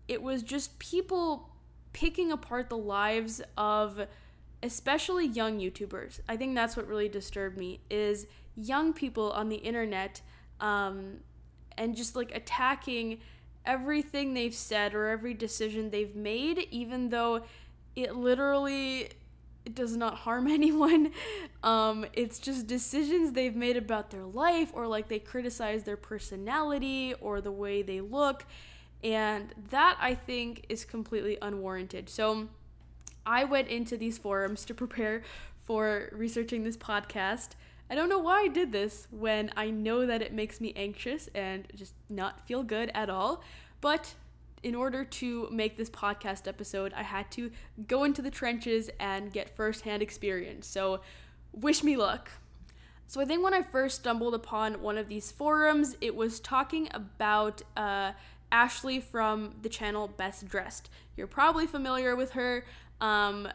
[0.10, 1.50] it was just people
[1.94, 4.06] picking apart the lives of
[4.62, 6.20] especially young YouTubers.
[6.28, 10.22] I think that's what really disturbed me is young people on the internet
[10.60, 11.18] um,
[11.78, 13.20] and just like attacking
[13.66, 17.42] everything they've said or every decision they've made, even though
[17.96, 19.10] it literally
[19.74, 21.12] does not harm anyone.
[21.64, 27.14] Um, it's just decisions they've made about their life, or like they criticize their personality
[27.20, 28.46] or the way they look.
[29.04, 32.10] And that I think is completely unwarranted.
[32.10, 32.48] So
[33.26, 35.24] I went into these forums to prepare
[35.64, 37.50] for researching this podcast.
[37.90, 41.30] I don't know why I did this when I know that it makes me anxious
[41.36, 43.44] and just not feel good at all.
[43.82, 44.16] But
[44.64, 47.52] in order to make this podcast episode, I had to
[47.88, 50.66] go into the trenches and get firsthand experience.
[50.66, 51.02] So,
[51.54, 52.32] wish me luck.
[53.06, 56.90] So, I think when I first stumbled upon one of these forums, it was talking
[56.92, 58.14] about uh,
[58.52, 60.90] Ashley from the channel Best Dressed.
[61.16, 62.66] You're probably familiar with her.
[63.00, 63.48] Um,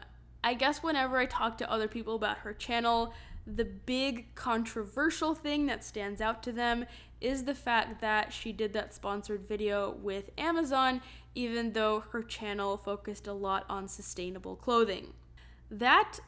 [0.43, 3.13] I guess whenever I talk to other people about her channel,
[3.47, 6.85] the big controversial thing that stands out to them
[7.19, 11.01] is the fact that she did that sponsored video with Amazon,
[11.35, 15.13] even though her channel focused a lot on sustainable clothing.
[15.69, 16.19] That,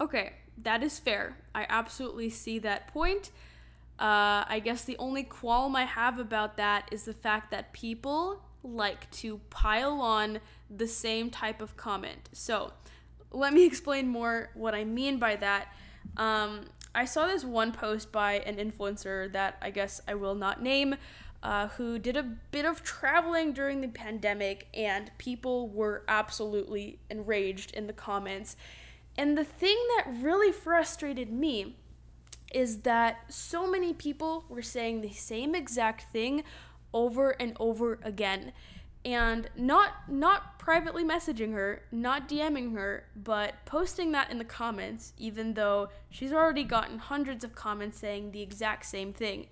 [0.00, 1.36] okay, that is fair.
[1.54, 3.30] I absolutely see that point.
[3.98, 8.42] Uh, I guess the only qualm I have about that is the fact that people
[8.62, 10.40] like to pile on
[10.74, 12.28] the same type of comment.
[12.32, 12.72] So,
[13.30, 15.68] let me explain more what I mean by that.
[16.16, 20.62] Um, I saw this one post by an influencer that I guess I will not
[20.62, 20.94] name,
[21.42, 27.72] uh, who did a bit of traveling during the pandemic, and people were absolutely enraged
[27.74, 28.56] in the comments.
[29.16, 31.76] And the thing that really frustrated me
[32.52, 36.44] is that so many people were saying the same exact thing
[36.92, 38.52] over and over again
[39.04, 45.12] and not not privately messaging her, not DMing her, but posting that in the comments
[45.18, 49.46] even though she's already gotten hundreds of comments saying the exact same thing.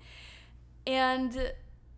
[0.87, 1.53] And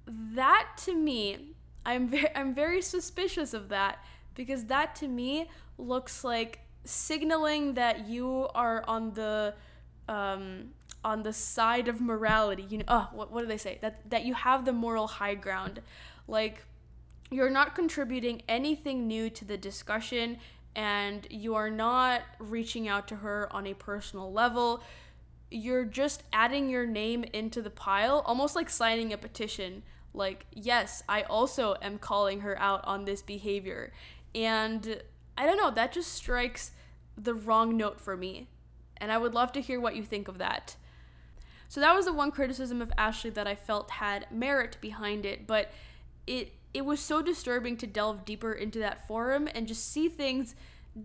[0.07, 1.55] that to me,
[1.87, 8.09] I'm very I'm very suspicious of that because that to me looks like signaling that
[8.09, 9.55] you are on the
[10.09, 10.71] um,
[11.05, 12.67] on the side of morality.
[12.69, 13.79] You know, oh, what, what do they say?
[13.81, 15.81] That that you have the moral high ground.
[16.27, 16.65] Like
[17.35, 20.39] you're not contributing anything new to the discussion
[20.77, 24.83] and you are not reaching out to her on a personal level.
[25.51, 29.83] You're just adding your name into the pile, almost like signing a petition.
[30.13, 33.93] Like, yes, I also am calling her out on this behavior.
[34.35, 35.03] And
[35.37, 36.73] I don't know, that just strikes
[37.17, 38.49] the wrong note for me.
[38.97, 40.77] And I would love to hear what you think of that.
[41.69, 45.47] So that was the one criticism of Ashley that I felt had merit behind it,
[45.47, 45.73] but
[46.27, 50.55] it it was so disturbing to delve deeper into that forum and just see things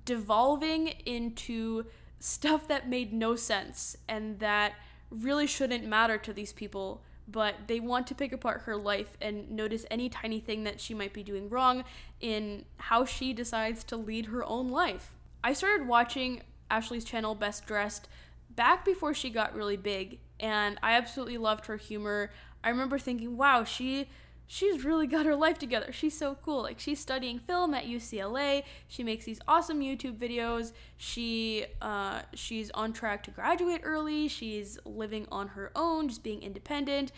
[0.03, 1.85] devolving into
[2.19, 4.73] stuff that made no sense and that
[5.09, 7.01] really shouldn't matter to these people
[7.31, 10.93] but they want to pick apart her life and notice any tiny thing that she
[10.93, 11.83] might be doing wrong
[12.19, 15.13] in how she decides to lead her own life.
[15.43, 18.07] I started watching Ashley's channel Best Dressed
[18.49, 22.31] back before she got really big and I absolutely loved her humor.
[22.63, 24.09] I remember thinking, wow, she
[24.51, 25.91] she's really got her life together.
[25.91, 26.63] She's so cool.
[26.63, 28.63] Like she's studying film at UCLA.
[28.87, 30.73] She makes these awesome YouTube videos.
[30.97, 34.27] She uh, she's on track to graduate early.
[34.27, 37.11] She's living on her own, just being independent.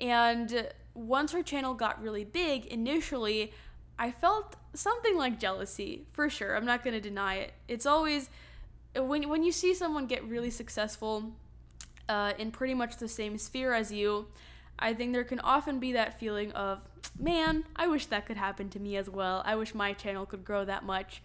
[0.00, 3.52] And once her channel got really big, initially,
[3.98, 6.56] I felt something like jealousy for sure.
[6.56, 7.52] I'm not gonna deny it.
[7.68, 8.30] It's always
[8.96, 11.32] when when you see someone get really successful
[12.08, 14.28] uh, in pretty much the same sphere as you
[14.82, 16.80] I think there can often be that feeling of,
[17.18, 19.42] man, I wish that could happen to me as well.
[19.44, 21.22] I wish my channel could grow that much.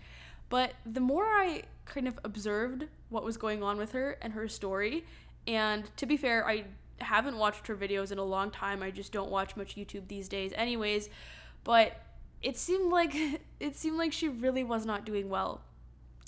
[0.50, 4.48] But the more I kind of observed what was going on with her and her
[4.48, 5.06] story,
[5.48, 6.66] and to be fair, I
[7.00, 8.84] haven't watched her videos in a long time.
[8.84, 11.10] I just don't watch much YouTube these days anyways,
[11.64, 12.02] but
[12.42, 13.16] it seemed like
[13.60, 15.62] it seemed like she really was not doing well.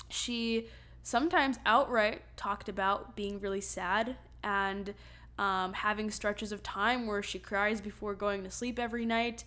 [0.09, 0.67] She
[1.03, 4.93] sometimes outright talked about being really sad and
[5.39, 9.45] um, having stretches of time where she cries before going to sleep every night.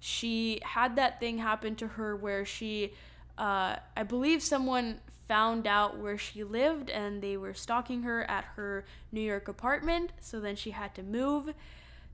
[0.00, 2.92] She had that thing happen to her where she,
[3.38, 8.44] uh, I believe someone found out where she lived and they were stalking her at
[8.56, 11.54] her New York apartment, so then she had to move.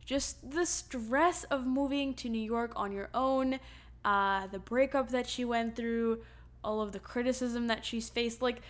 [0.04, 3.58] Just the stress of moving to New York on your own,
[4.04, 6.22] uh, the breakup that she went through,
[6.62, 8.60] all of the criticism that she's faced, like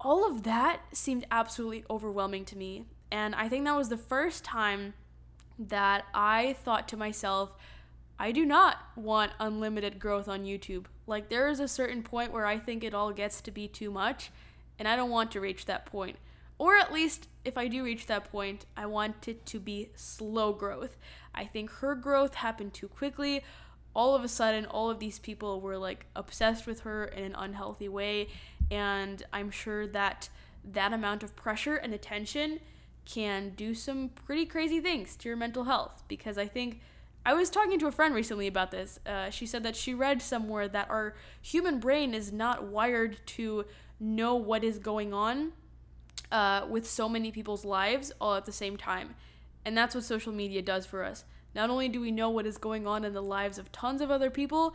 [0.00, 2.86] all of that seemed absolutely overwhelming to me.
[3.12, 4.94] And I think that was the first time
[5.58, 7.54] that I thought to myself,
[8.18, 10.86] I do not want unlimited growth on YouTube.
[11.06, 13.90] Like, there is a certain point where I think it all gets to be too
[13.90, 14.30] much,
[14.78, 16.16] and I don't want to reach that point.
[16.56, 20.54] Or at least, if I do reach that point, I want it to be slow
[20.54, 20.96] growth.
[21.34, 23.42] I think her growth happened too quickly.
[23.94, 27.34] all of a sudden all of these people were like obsessed with her in an
[27.34, 28.26] unhealthy way
[28.70, 30.28] and i'm sure that
[30.64, 32.58] that amount of pressure and attention
[33.04, 36.80] can do some pretty crazy things to your mental health because i think
[37.26, 40.22] i was talking to a friend recently about this uh, she said that she read
[40.22, 43.64] somewhere that our human brain is not wired to
[43.98, 45.52] know what is going on
[46.30, 49.14] uh, with so many people's lives all at the same time
[49.64, 52.58] and that's what social media does for us not only do we know what is
[52.58, 54.74] going on in the lives of tons of other people,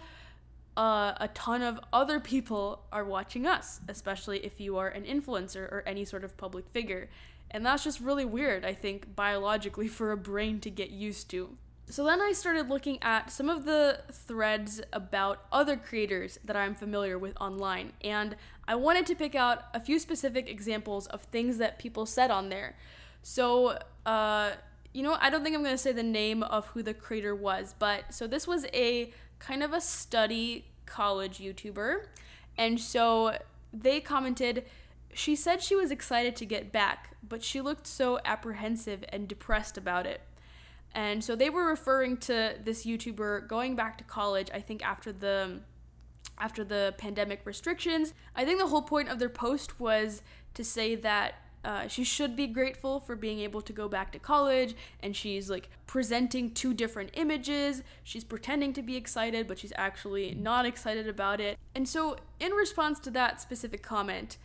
[0.76, 5.64] uh, a ton of other people are watching us, especially if you are an influencer
[5.72, 7.10] or any sort of public figure.
[7.52, 11.58] And that's just really weird, I think, biologically, for a brain to get used to.
[11.90, 16.76] So then I started looking at some of the threads about other creators that I'm
[16.76, 18.36] familiar with online, and
[18.68, 22.50] I wanted to pick out a few specific examples of things that people said on
[22.50, 22.76] there.
[23.24, 24.52] So, uh,
[24.94, 27.34] you know, I don't think I'm going to say the name of who the creator
[27.34, 32.08] was, but so this was a kind of a study college YouTuber.
[32.58, 33.38] And so
[33.72, 34.66] they commented,
[35.18, 39.76] she said she was excited to get back, but she looked so apprehensive and depressed
[39.76, 40.22] about it.
[40.94, 45.12] And so they were referring to this YouTuber going back to college, I think after
[45.12, 45.62] the
[46.38, 48.14] after the pandemic restrictions.
[48.36, 50.22] I think the whole point of their post was
[50.54, 51.34] to say that
[51.66, 55.50] uh, she should be grateful for being able to go back to college and she's
[55.50, 61.10] like presenting two different images she's pretending to be excited but she's actually not excited
[61.10, 64.38] about it and so in response to that specific comment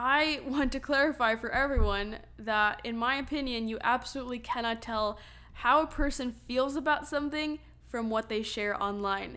[0.00, 5.18] i want to clarify for everyone that in my opinion you absolutely cannot tell
[5.52, 7.58] how a person feels about something
[7.88, 9.36] from what they share online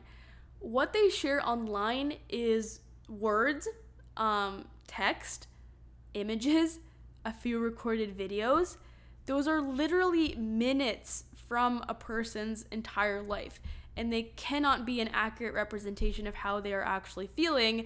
[0.59, 3.67] what they share online is words
[4.15, 5.47] um, text
[6.13, 6.79] images
[7.25, 8.77] a few recorded videos,
[9.25, 13.59] those are literally minutes from a person's entire life.
[13.95, 17.85] And they cannot be an accurate representation of how they are actually feeling.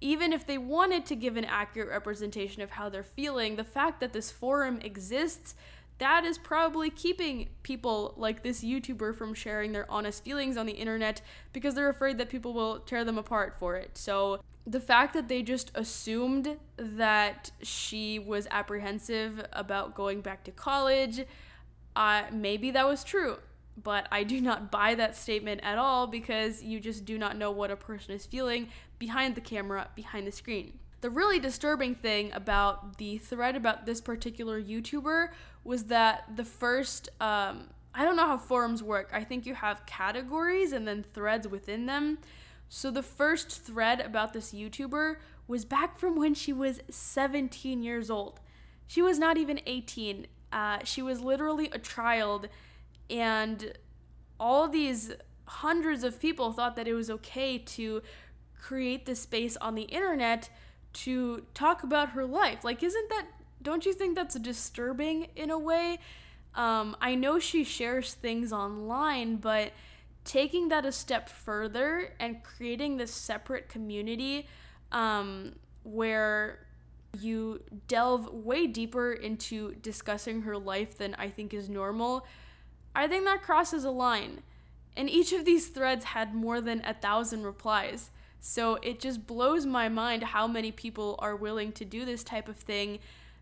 [0.00, 4.00] Even if they wanted to give an accurate representation of how they're feeling, the fact
[4.00, 5.54] that this forum exists,
[5.98, 10.72] that is probably keeping people like this YouTuber from sharing their honest feelings on the
[10.72, 11.20] internet
[11.52, 13.98] because they're afraid that people will tear them apart for it.
[13.98, 20.50] So the fact that they just assumed that she was apprehensive about going back to
[20.50, 21.26] college,
[21.94, 23.36] uh, maybe that was true.
[23.82, 27.50] But I do not buy that statement at all because you just do not know
[27.50, 28.68] what a person is feeling
[29.00, 30.78] behind the camera, behind the screen.
[31.00, 35.30] The really disturbing thing about the thread about this particular YouTuber
[35.64, 39.10] was that the first, um, I don't know how forums work.
[39.12, 42.18] I think you have categories and then threads within them.
[42.68, 45.16] So the first thread about this YouTuber
[45.48, 48.38] was back from when she was 17 years old.
[48.86, 50.26] She was not even 18.
[50.52, 52.48] Uh, she was literally a child,
[53.08, 53.72] and
[54.38, 55.12] all these
[55.46, 58.02] hundreds of people thought that it was okay to
[58.60, 60.50] create this space on the internet
[60.92, 62.64] to talk about her life.
[62.64, 63.26] Like, isn't that,
[63.62, 65.98] don't you think that's disturbing in a way?
[66.54, 69.72] Um, I know she shares things online, but
[70.24, 74.48] taking that a step further and creating this separate community
[74.92, 76.66] um, where
[77.18, 82.26] you delve way deeper into discussing her life than I think is normal,
[82.94, 84.42] I think that crosses a line.
[84.96, 88.10] And each of these threads had more than a thousand replies.
[88.40, 92.48] So it just blows my mind how many people are willing to do this type
[92.48, 92.98] of thing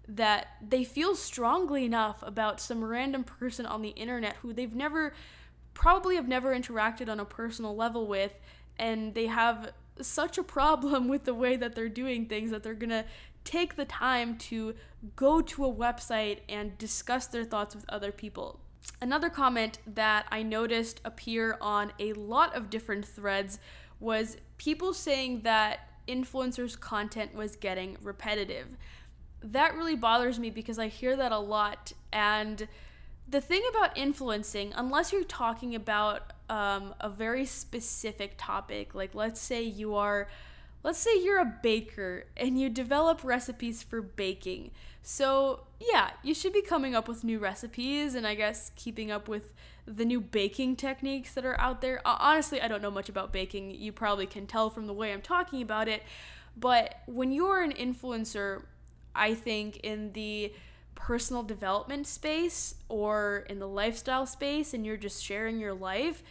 [0.08, 5.12] that they feel strongly enough about some random person on the internet who they've never
[5.74, 8.32] probably have never interacted on a personal level with,
[8.78, 12.74] and they have such a problem with the way that they're doing things that they're
[12.74, 13.04] gonna
[13.44, 14.74] take the time to
[15.14, 18.60] go to a website and discuss their thoughts with other people.
[19.00, 23.58] Another comment that I noticed appear on a lot of different threads
[24.00, 28.66] was people saying that influencers' content was getting repetitive.
[29.42, 32.68] That really bothers me because I hear that a lot and
[33.28, 39.40] the thing about influencing, unless you're talking about um, a very specific topic, like let's
[39.40, 40.28] say you are,
[40.82, 44.70] let's say you're a baker and you develop recipes for baking.
[45.10, 49.26] So, yeah, you should be coming up with new recipes and I guess keeping up
[49.26, 49.54] with
[49.86, 52.02] the new baking techniques that are out there.
[52.04, 53.70] Honestly, I don't know much about baking.
[53.70, 56.02] You probably can tell from the way I'm talking about it.
[56.58, 58.64] But when you're an influencer,
[59.14, 60.52] I think in the
[60.94, 66.22] personal development space or in the lifestyle space and you're just sharing your life,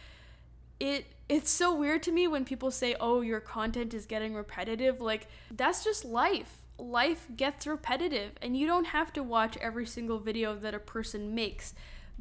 [0.78, 5.00] it it's so weird to me when people say, "Oh, your content is getting repetitive."
[5.00, 6.62] Like that's just life.
[6.78, 11.34] Life gets repetitive and you don't have to watch every single video that a person
[11.34, 11.74] makes.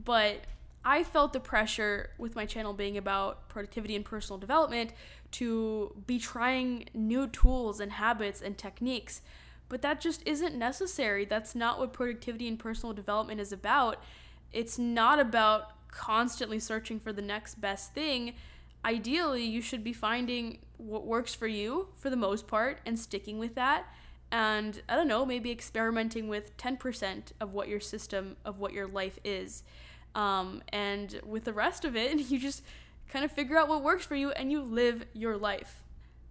[0.03, 0.41] But
[0.83, 4.93] I felt the pressure with my channel being about productivity and personal development
[5.31, 9.21] to be trying new tools and habits and techniques.
[9.69, 11.25] But that just isn't necessary.
[11.25, 14.01] That's not what productivity and personal development is about.
[14.53, 18.33] It's not about constantly searching for the next best thing.
[18.85, 23.39] Ideally, you should be finding what works for you for the most part and sticking
[23.39, 23.85] with that.
[24.31, 28.87] And I don't know, maybe experimenting with 10% of what your system, of what your
[28.87, 29.63] life is.
[30.15, 32.63] Um, and with the rest of it, you just
[33.09, 35.83] kind of figure out what works for you and you live your life.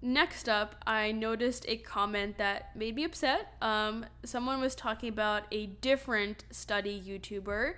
[0.02, 3.54] Next up, I noticed a comment that made me upset.
[3.62, 7.74] Um, someone was talking about a different study YouTuber,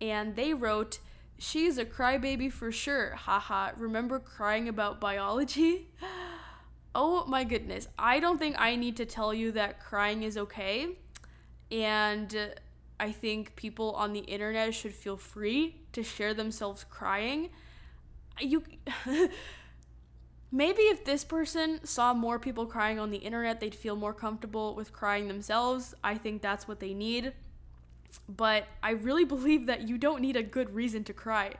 [0.00, 0.98] and they wrote,
[1.38, 3.14] She's a crybaby for sure.
[3.14, 3.70] Haha.
[3.76, 5.88] Remember crying about biology?
[6.94, 7.88] oh my goodness.
[7.98, 10.88] I don't think I need to tell you that crying is okay.
[11.70, 12.54] And
[13.00, 17.50] I think people on the internet should feel free to share themselves crying.
[18.40, 18.62] You.
[20.52, 24.76] Maybe if this person saw more people crying on the internet, they'd feel more comfortable
[24.76, 25.96] with crying themselves.
[26.04, 27.32] I think that's what they need.
[28.28, 31.54] But I really believe that you don't need a good reason to cry.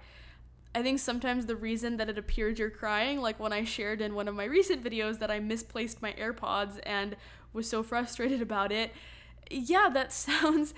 [0.75, 4.15] I think sometimes the reason that it appeared you're crying, like when I shared in
[4.15, 7.17] one of my recent videos that I misplaced my AirPods and
[7.53, 8.93] was so frustrated about it,
[9.51, 10.75] yeah, that sounds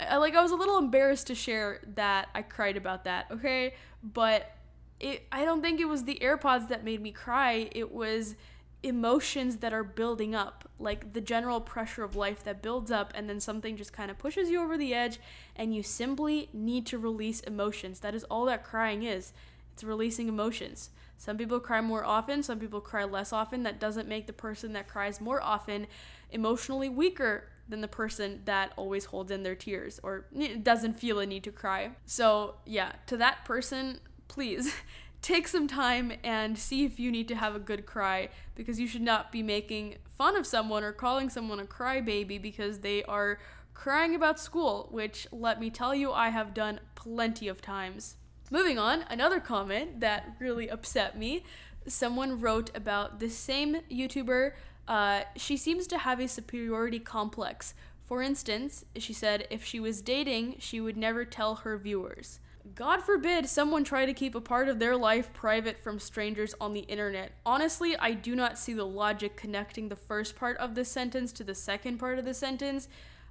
[0.00, 3.74] like I was a little embarrassed to share that I cried about that, okay?
[4.02, 4.52] But
[5.00, 7.68] it I don't think it was the AirPods that made me cry.
[7.72, 8.34] It was
[8.82, 13.28] emotions that are building up, like the general pressure of life that builds up and
[13.28, 15.18] then something just kind of pushes you over the edge
[15.56, 18.00] and you simply need to release emotions.
[18.00, 19.32] That is all that crying is.
[19.72, 20.90] It's releasing emotions.
[21.16, 23.64] Some people cry more often, some people cry less often.
[23.64, 25.88] That doesn't make the person that cries more often
[26.30, 30.26] emotionally weaker than the person that always holds in their tears or
[30.62, 31.90] doesn't feel a need to cry.
[32.06, 33.98] So, yeah, to that person,
[34.28, 34.72] please
[35.22, 38.86] take some time and see if you need to have a good cry because you
[38.86, 43.38] should not be making fun of someone or calling someone a crybaby because they are
[43.74, 48.16] crying about school, which let me tell you, I have done plenty of times.
[48.50, 51.44] Moving on, another comment that really upset me.
[51.86, 54.52] Someone wrote about the same YouTuber.
[54.86, 57.74] Uh, she seems to have a superiority complex.
[58.04, 62.40] For instance, she said if she was dating, she would never tell her viewers.
[62.74, 66.74] God forbid someone try to keep a part of their life private from strangers on
[66.74, 67.32] the internet.
[67.46, 71.44] Honestly, I do not see the logic connecting the first part of the sentence to
[71.44, 72.88] the second part of the sentence.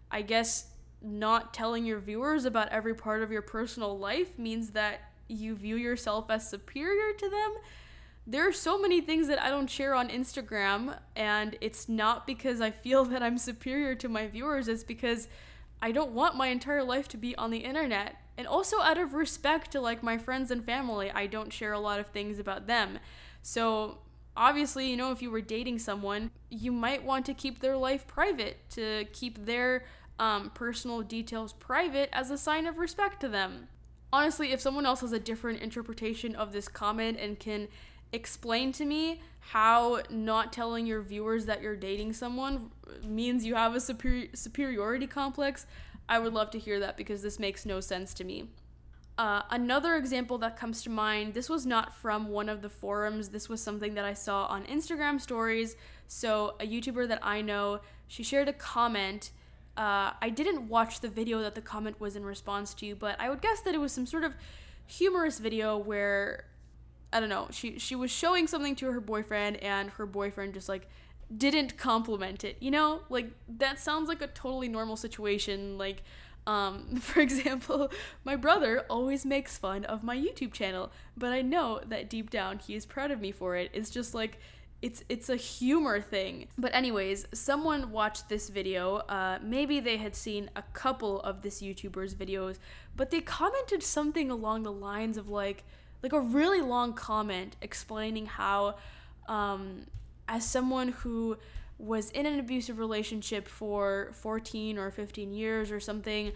[0.09, 0.67] I guess
[1.01, 5.75] not telling your viewers about every part of your personal life means that you view
[5.75, 7.55] yourself as superior to them.
[8.25, 12.61] There are so many things that I don't share on Instagram, and it's not because
[12.61, 15.27] I feel that I'm superior to my viewers, it's because
[15.81, 19.13] I don't want my entire life to be on the internet and also out of
[19.13, 22.67] respect to like my friends and family i don't share a lot of things about
[22.67, 22.99] them.
[23.41, 23.99] So
[24.35, 28.05] obviously you know if you were dating someone you might want to keep their life
[28.07, 29.83] private to keep their
[30.19, 33.67] um, personal details private as a sign of respect to them.
[34.13, 37.67] Honestly if someone else has a different interpretation of this comment and can
[38.13, 42.69] explain to me how not telling your viewers that you're dating someone
[43.03, 45.65] means you have a superi- superiority complex
[46.10, 48.49] I would love to hear that because this makes no sense to me.
[49.18, 53.30] Uh, another example that comes to mind this was not from one of the forums,
[53.30, 55.76] this was something that I saw on Instagram stories.
[56.08, 59.32] So, a YouTuber that I know, she shared a comment.
[59.76, 63.30] Uh, I didn't watch the video that the comment was in response to, but I
[63.30, 64.34] would guess that it was some sort of
[64.86, 66.45] humorous video where
[67.12, 70.70] I don't know, she she was showing something to her boyfriend and her boyfriend just
[70.70, 70.88] like
[71.36, 72.57] didn't compliment it.
[72.59, 75.78] You know, like that sounds like a totally normal situation.
[75.78, 76.03] Like,
[76.45, 77.91] um, for example,
[78.23, 82.59] my brother always makes fun of my YouTube channel, but I know that deep down
[82.59, 83.71] he is proud of me for it.
[83.73, 84.39] It's just like
[84.82, 86.47] it's it's a humor thing.
[86.57, 88.97] But anyways, someone watched this video.
[88.97, 92.57] Uh, maybe they had seen a couple of this YouTuber's videos,
[92.95, 95.63] but they commented something along the lines of like
[96.03, 98.75] like a really long comment explaining how
[99.28, 99.88] um,
[100.28, 101.38] as someone who
[101.78, 106.32] was in an abusive relationship for 14 or 15 years or something,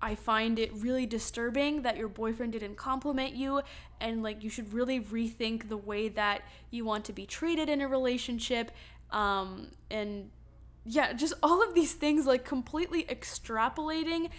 [0.00, 3.62] I find it really disturbing that your boyfriend didn't compliment you
[4.00, 7.80] and like you should really rethink the way that you want to be treated in
[7.80, 8.70] a relationship
[9.10, 10.30] um and
[10.86, 14.30] yeah, just all of these things like completely extrapolating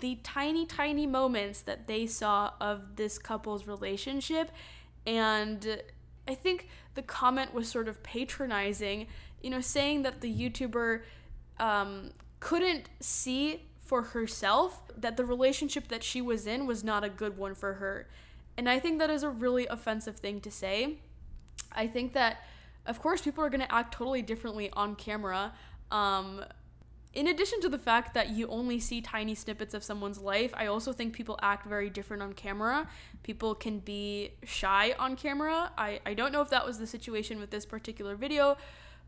[0.00, 4.52] the tiny tiny moments that they saw of this couple's relationship
[5.04, 5.82] and
[6.30, 9.08] I think the comment was sort of patronizing,
[9.42, 11.02] you know, saying that the YouTuber
[11.58, 17.08] um, couldn't see for herself that the relationship that she was in was not a
[17.08, 18.08] good one for her.
[18.56, 20.98] And I think that is a really offensive thing to say.
[21.72, 22.38] I think that,
[22.86, 25.52] of course, people are going to act totally differently on camera.
[25.90, 26.44] Um,
[27.12, 30.66] in addition to the fact that you only see tiny snippets of someone's life, I
[30.66, 32.88] also think people act very different on camera.
[33.24, 35.72] People can be shy on camera.
[35.76, 38.56] I, I don't know if that was the situation with this particular video,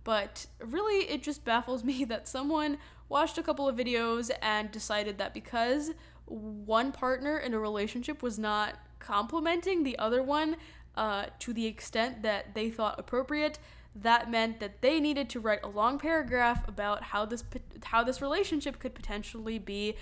[0.03, 2.79] but really it just baffles me that someone
[3.09, 5.93] watched a couple of videos and decided that because
[6.27, 10.57] one partner in a relationship was not complimenting the other one
[10.97, 13.59] uh, to the extent that they thought appropriate,
[13.95, 17.45] that meant that they needed to write a long paragraph about how this
[17.85, 19.95] how this relationship could potentially be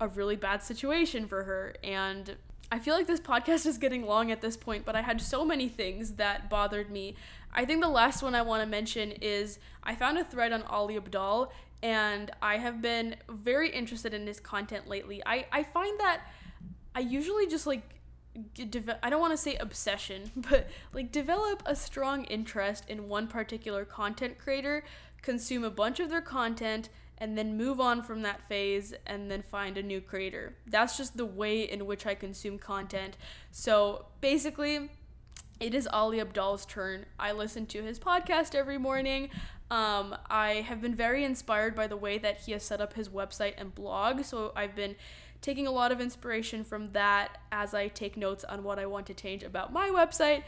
[0.00, 2.36] a really bad situation for her and
[2.70, 5.42] I feel like this podcast is getting long at this point, but I had so
[5.42, 7.16] many things that bothered me.
[7.54, 10.62] I think the last one I want to mention is I found a thread on
[10.64, 11.48] Ali Abdaal,
[11.82, 15.22] and I have been very interested in his content lately.
[15.24, 16.20] I, I find that
[16.94, 17.97] I usually just like
[19.02, 23.84] I don't want to say obsession, but like develop a strong interest in one particular
[23.84, 24.84] content creator,
[25.22, 29.42] consume a bunch of their content, and then move on from that phase and then
[29.42, 30.54] find a new creator.
[30.66, 33.16] That's just the way in which I consume content.
[33.50, 34.90] So basically,
[35.60, 37.06] it is Ali Abdaal's turn.
[37.18, 39.30] I listen to his podcast every morning.
[39.70, 43.08] Um, I have been very inspired by the way that he has set up his
[43.08, 44.24] website and blog.
[44.24, 44.94] So I've been
[45.40, 49.06] taking a lot of inspiration from that as I take notes on what I want
[49.06, 50.42] to change about my website.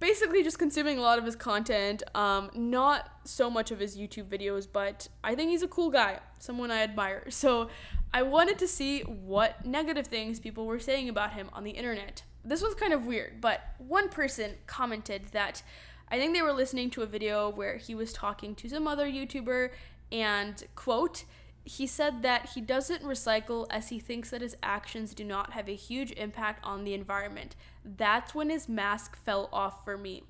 [0.00, 4.24] Basically, just consuming a lot of his content, um, not so much of his YouTube
[4.24, 7.24] videos, but I think he's a cool guy, someone I admire.
[7.30, 7.68] So
[8.12, 12.22] I wanted to see what negative things people were saying about him on the internet.
[12.44, 15.62] This was kind of weird, but one person commented that
[16.08, 19.06] I think they were listening to a video where he was talking to some other
[19.06, 19.70] YouTuber
[20.12, 21.24] and, quote,
[21.64, 25.68] he said that he doesn't recycle as he thinks that his actions do not have
[25.68, 27.56] a huge impact on the environment.
[27.84, 30.24] That's when his mask fell off for me.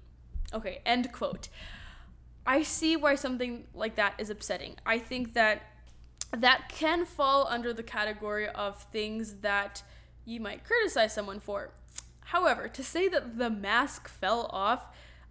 [0.52, 1.48] Okay, end quote.
[2.46, 4.76] I see why something like that is upsetting.
[4.86, 5.62] I think that
[6.30, 9.82] that can fall under the category of things that
[10.24, 11.70] you might criticize someone for.
[12.20, 14.86] However, to say that the mask fell off,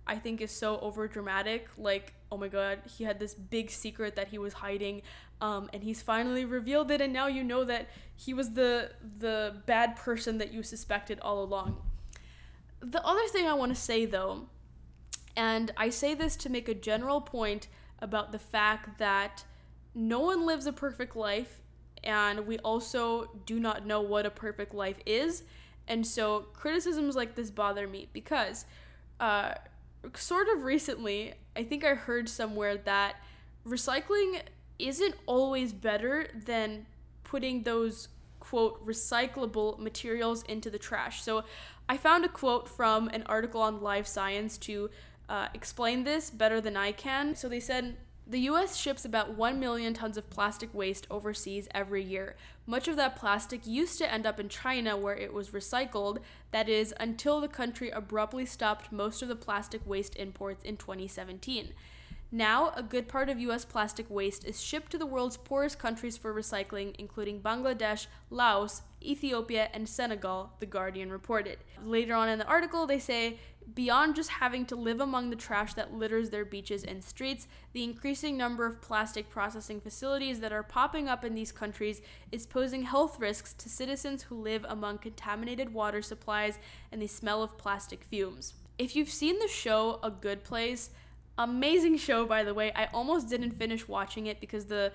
[0.05, 1.67] I think is so over dramatic.
[1.77, 5.01] Like, oh my god, he had this big secret that he was hiding
[5.43, 9.57] um, and he's finally revealed it, and now you know that he was the the
[9.65, 11.81] bad person that you suspected all along.
[12.79, 14.47] The other thing I want to say though,
[15.35, 17.67] and I say this to make a general point
[17.99, 19.43] about the fact that
[19.93, 21.59] no one lives a perfect life,
[22.05, 25.43] and we also do not know what a perfect life is.
[25.89, 28.63] And so criticisms like this bother me because,
[29.19, 29.55] uh,
[30.15, 33.17] sort of recently, I think I heard somewhere that
[33.67, 34.41] recycling
[34.79, 36.85] isn't always better than
[37.23, 38.09] putting those
[38.39, 41.23] quote recyclable materials into the trash.
[41.23, 41.43] So
[41.87, 44.89] I found a quote from an article on Live Science to
[45.29, 47.35] uh, explain this better than I can.
[47.35, 47.95] So they said
[48.25, 52.35] the US ships about 1 million tons of plastic waste overseas every year.
[52.65, 56.19] Much of that plastic used to end up in China where it was recycled,
[56.51, 61.73] that is, until the country abruptly stopped most of the plastic waste imports in 2017.
[62.35, 66.17] Now, a good part of US plastic waste is shipped to the world's poorest countries
[66.17, 71.59] for recycling, including Bangladesh, Laos, Ethiopia, and Senegal, The Guardian reported.
[71.85, 73.37] Later on in the article, they say
[73.75, 77.83] Beyond just having to live among the trash that litters their beaches and streets, the
[77.83, 82.81] increasing number of plastic processing facilities that are popping up in these countries is posing
[82.81, 86.57] health risks to citizens who live among contaminated water supplies
[86.91, 88.55] and the smell of plastic fumes.
[88.79, 90.89] If you've seen the show A Good Place,
[91.37, 92.71] Amazing show, by the way.
[92.75, 94.91] I almost didn't finish watching it because the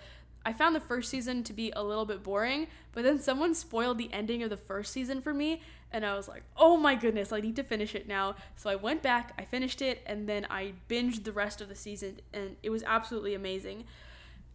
[0.47, 3.99] I found the first season to be a little bit boring, but then someone spoiled
[3.99, 5.61] the ending of the first season for me,
[5.93, 8.36] and I was like, oh my goodness, I need to finish it now.
[8.57, 11.74] So I went back, I finished it, and then I binged the rest of the
[11.74, 13.84] season, and it was absolutely amazing.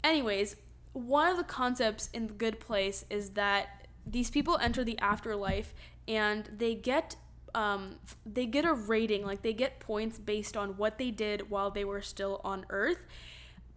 [0.03, 0.55] Anyways,
[0.93, 5.73] one of the concepts in The Good Place is that these people enter the afterlife
[6.07, 7.15] and they get
[7.55, 7.95] um,
[8.25, 11.85] they get a rating, like they get points based on what they did while they
[11.85, 13.05] were still on Earth.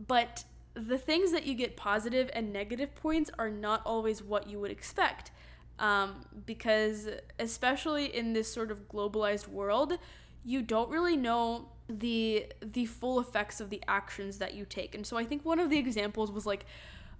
[0.05, 4.61] But the things that you get positive and negative points are not always what you
[4.61, 5.31] would expect.
[5.79, 7.09] Um, because,
[7.39, 9.99] especially in this sort of globalized world,
[10.43, 14.95] you don't really know the the full effects of the actions that you take.
[14.95, 16.65] And so I think one of the examples was like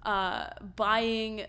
[0.05, 1.47] uh, buying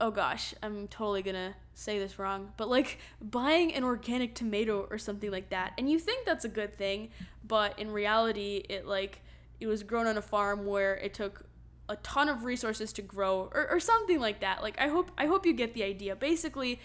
[0.00, 4.96] oh gosh, I'm totally gonna say this wrong, but like buying an organic tomato or
[4.96, 5.72] something like that.
[5.76, 7.10] And you think that's a good thing,
[7.46, 9.20] but in reality, it like
[9.60, 11.44] it was grown on a farm where it took
[11.88, 14.62] a ton of resources to grow or, or something like that.
[14.62, 16.16] Like I hope I hope you get the idea.
[16.16, 16.80] Basically,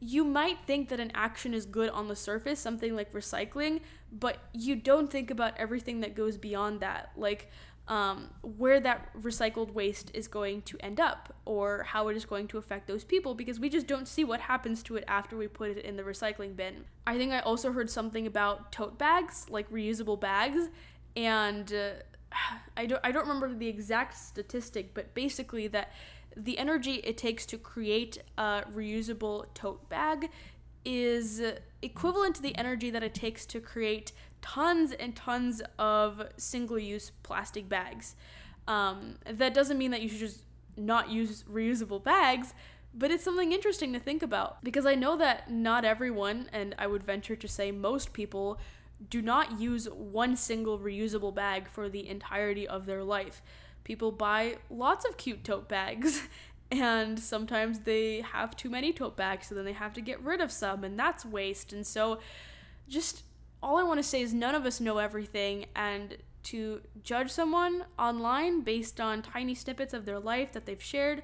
[0.00, 3.80] you might think that an action is good on the surface, something like recycling,
[4.10, 7.10] but you don't think about everything that goes beyond that.
[7.14, 7.50] Like
[7.90, 12.46] um, where that recycled waste is going to end up or how it is going
[12.46, 15.48] to affect those people because we just don't see what happens to it after we
[15.48, 16.84] put it in the recycling bin.
[17.04, 20.68] I think I also heard something about tote bags, like reusable bags,
[21.16, 21.90] and uh,
[22.76, 25.90] I don't I don't remember the exact statistic, but basically that
[26.36, 30.30] the energy it takes to create a reusable tote bag
[30.84, 31.42] is
[31.82, 34.12] equivalent to the energy that it takes to create
[34.42, 38.16] tons and tons of single use plastic bags.
[38.68, 40.44] Um, that doesn't mean that you should just
[40.76, 42.54] not use reusable bags,
[42.94, 46.86] but it's something interesting to think about because I know that not everyone, and I
[46.86, 48.58] would venture to say most people,
[49.08, 53.42] do not use one single reusable bag for the entirety of their life.
[53.84, 56.22] People buy lots of cute tote bags,
[56.70, 60.40] and sometimes they have too many tote bags, so then they have to get rid
[60.40, 61.72] of some, and that's waste.
[61.72, 62.18] And so,
[62.88, 63.22] just
[63.62, 67.84] all I want to say is none of us know everything, and to judge someone
[67.98, 71.22] online based on tiny snippets of their life that they've shared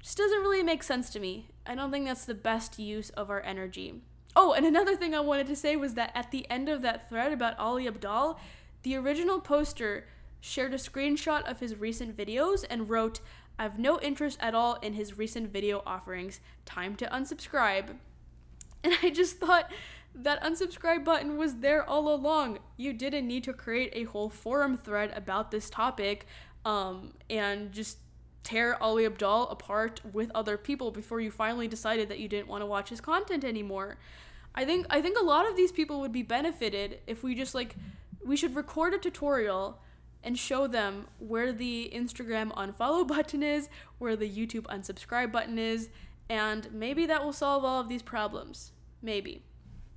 [0.00, 1.48] just doesn't really make sense to me.
[1.64, 4.02] I don't think that's the best use of our energy.
[4.34, 7.08] Oh, and another thing I wanted to say was that at the end of that
[7.08, 8.38] thread about Ali Abdaal,
[8.82, 10.08] the original poster
[10.40, 13.20] shared a screenshot of his recent videos and wrote,
[13.58, 16.40] I have no interest at all in his recent video offerings.
[16.64, 17.96] Time to unsubscribe.
[18.84, 19.70] And I just thought
[20.14, 22.58] that unsubscribe button was there all along.
[22.76, 26.26] You didn't need to create a whole forum thread about this topic
[26.64, 27.98] um, and just
[28.42, 32.62] tear Ali Abdaal apart with other people before you finally decided that you didn't want
[32.62, 33.96] to watch his content anymore.
[34.54, 37.54] I think I think a lot of these people would be benefited if we just
[37.54, 37.74] like
[38.24, 39.78] we should record a tutorial
[40.22, 45.88] and show them where the Instagram unfollow button is, where the YouTube unsubscribe button is,
[46.28, 48.72] and maybe that will solve all of these problems.
[49.00, 49.42] Maybe.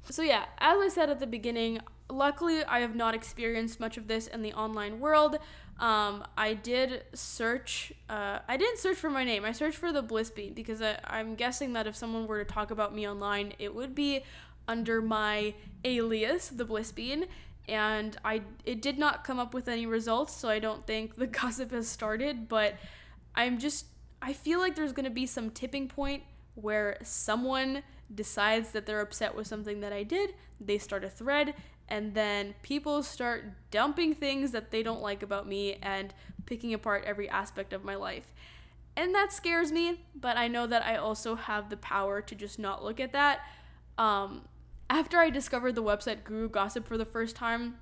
[0.09, 1.79] So, yeah, as I said at the beginning,
[2.09, 5.37] luckily I have not experienced much of this in the online world.
[5.79, 10.01] Um, I did search, uh, I didn't search for my name, I searched for the
[10.01, 13.53] Bliss Bean because I, I'm guessing that if someone were to talk about me online,
[13.59, 14.23] it would be
[14.67, 15.53] under my
[15.83, 17.25] alias, the Bliss Bean.
[17.67, 21.27] And I it did not come up with any results, so I don't think the
[21.41, 22.47] gossip has started.
[22.47, 22.75] But
[23.33, 23.87] I'm just
[24.21, 27.81] I feel like there's gonna be some tipping point where someone
[28.13, 31.55] decides that they're upset with something that I did, they start a thread,
[31.87, 36.13] and then people start dumping things that they don't like about me and
[36.45, 38.33] picking apart every aspect of my life.
[38.95, 42.57] And that scares me, but I know that I also have the power to just
[42.57, 43.41] not look at that.
[43.97, 44.43] Um,
[44.89, 47.75] after I discovered the website Guru Gossip for the first time,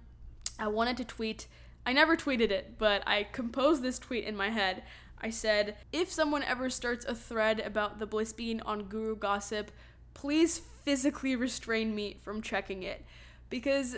[0.57, 1.47] I wanted to tweet.
[1.85, 4.83] I never tweeted it, but I composed this tweet in my head.
[5.21, 9.71] I said, if someone ever starts a thread about the Bliss Bean on Guru Gossip,
[10.13, 13.05] please physically restrain me from checking it
[13.49, 13.97] because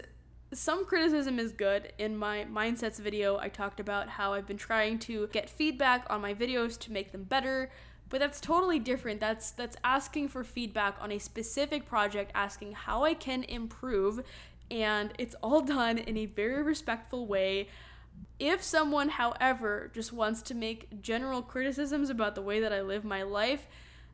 [0.53, 1.91] some criticism is good.
[1.97, 6.21] In my mindsets video, I talked about how I've been trying to get feedback on
[6.21, 7.71] my videos to make them better,
[8.09, 9.19] but that's totally different.
[9.19, 14.23] That's that's asking for feedback on a specific project, asking how I can improve,
[14.69, 17.67] and it's all done in a very respectful way.
[18.39, 23.03] If someone, however, just wants to make general criticisms about the way that I live
[23.03, 23.67] my life,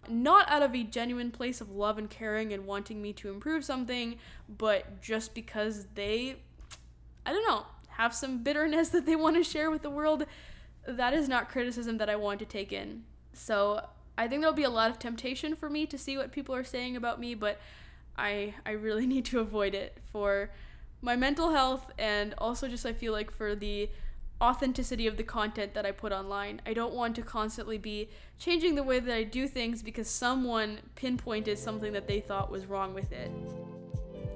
[0.10, 3.64] not out of a genuine place of love and caring and wanting me to improve
[3.64, 4.18] something,
[4.50, 6.38] but just because they,
[7.26, 10.26] I don't know, have some bitterness that they want to share with the world.
[10.88, 13.04] That is not criticism that I want to take in.
[13.34, 13.86] So
[14.18, 16.64] I think there'll be a lot of temptation for me to see what people are
[16.64, 17.60] saying about me, but
[18.18, 20.52] I I really need to avoid it for
[21.02, 23.90] my mental health and also just I feel like for the
[24.42, 26.62] authenticity of the content that I put online.
[26.66, 30.80] I don't want to constantly be changing the way that I do things because someone
[30.96, 33.32] pinpointed something that they thought was wrong with it.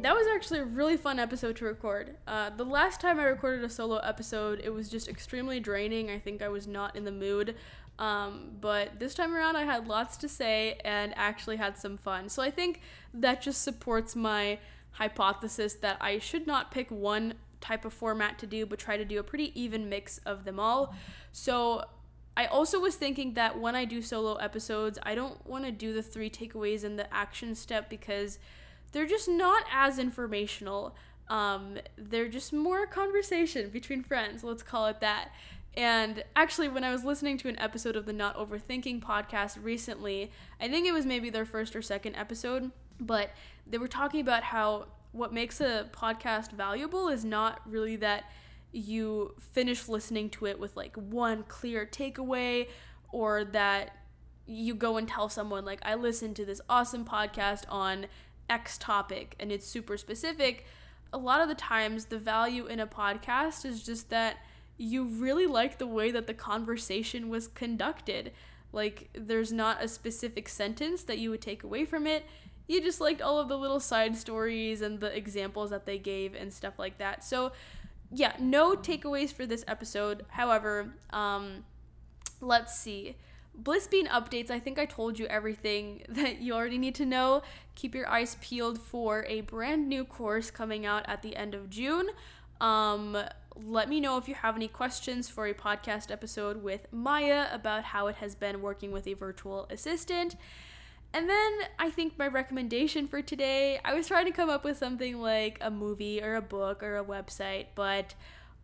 [0.02, 2.18] That was actually a really fun episode to record.
[2.28, 6.12] Uh, the last time I recorded a solo episode, it was just extremely draining.
[6.12, 7.56] I think I was not in the mood.
[7.98, 12.30] Um, but this time around, I had lots to say and actually had some fun.
[12.30, 12.82] So I think
[13.16, 14.60] that just supports my
[14.92, 17.34] hypothesis that I should not pick one
[17.66, 20.60] type of format to do, but try to do a pretty even mix of them
[20.60, 20.94] all.
[21.32, 21.86] So
[22.38, 25.94] I also was thinking that when I do solo episodes, I don't want to do
[25.94, 28.40] the three takeaways and the action step because
[28.92, 30.96] they're just not as informational.
[31.28, 35.30] Um, they're just more conversation between friends, let's call it that.
[35.78, 40.32] And actually, when I was listening to an episode of the Not Overthinking podcast recently,
[40.62, 43.32] I think it was maybe their first or second episode, but
[43.68, 48.26] they were talking about how what makes a podcast valuable is not really that
[48.74, 52.68] you finish listening to it with like one clear takeaway
[53.14, 53.96] or that
[54.46, 58.08] you go and tell someone like I listened to this awesome podcast on
[58.50, 60.66] X topic and it's super specific.
[61.14, 64.38] A lot of the times the value in a podcast is just that
[64.78, 68.34] you really like the way that the conversation was conducted.
[68.74, 72.26] Like there's not a specific sentence that you would take away from it.
[72.68, 76.34] You just liked all of the little side stories and the examples that they gave
[76.34, 77.24] and stuff like that.
[77.24, 77.52] So
[78.12, 80.26] yeah, no takeaways for this episode.
[80.30, 81.66] However, um,
[82.42, 83.18] let's see.
[83.62, 87.42] Blissbean updates, I think I told you everything that you already need to know.
[87.76, 91.70] Keep your eyes peeled for a brand new course coming out at the end of
[91.70, 92.10] June.
[92.62, 93.18] Um,
[93.56, 97.86] let me know if you have any questions for a podcast episode with Maya about
[97.86, 100.36] how it has been working with a virtual assistant.
[101.16, 104.78] And then I think my recommendation for today, I was trying to come up with
[104.78, 108.14] something like a movie or a book or a website, but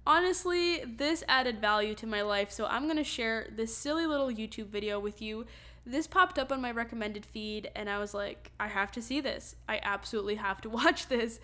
[0.06, 4.66] honestly, this added value to my life, so I'm gonna share this silly little YouTube
[4.66, 5.46] video with you.
[5.86, 9.22] This popped up on my recommended feed, and I was like, I have to see
[9.22, 9.56] this.
[9.70, 11.40] I absolutely have to watch this.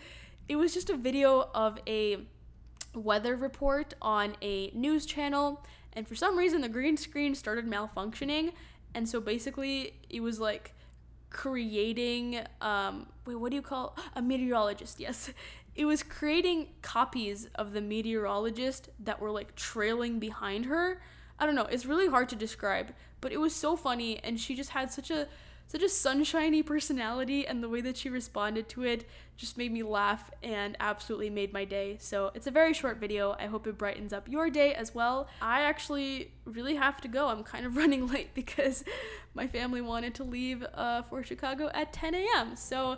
[0.49, 2.17] It was just a video of a
[2.93, 8.51] weather report on a news channel, and for some reason, the green screen started malfunctioning,
[8.93, 10.73] and so basically, it was like
[11.29, 15.31] creating um wait what do you call a meteorologist yes.
[15.75, 21.01] It was creating copies of the meteorologist that were like trailing behind her.
[21.37, 24.55] I don't know it's really hard to describe but it was so funny and she
[24.55, 25.27] just had such a
[25.67, 29.05] such a sunshiny personality and the way that she responded to it
[29.35, 31.97] just made me laugh and absolutely made my day.
[31.99, 33.35] So it's a very short video.
[33.37, 35.27] I hope it brightens up your day as well.
[35.41, 37.27] I actually really have to go.
[37.27, 38.83] I'm kind of running late because
[39.33, 42.55] my family wanted to leave uh, for Chicago at 10 a.m.
[42.55, 42.97] So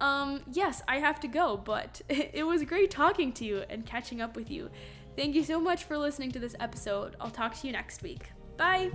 [0.00, 4.20] um, yes, I have to go, but it was great talking to you and catching
[4.20, 4.70] up with you.
[5.16, 7.16] Thank you so much for listening to this episode.
[7.20, 8.30] I'll talk to you next week.
[8.56, 8.90] Bye!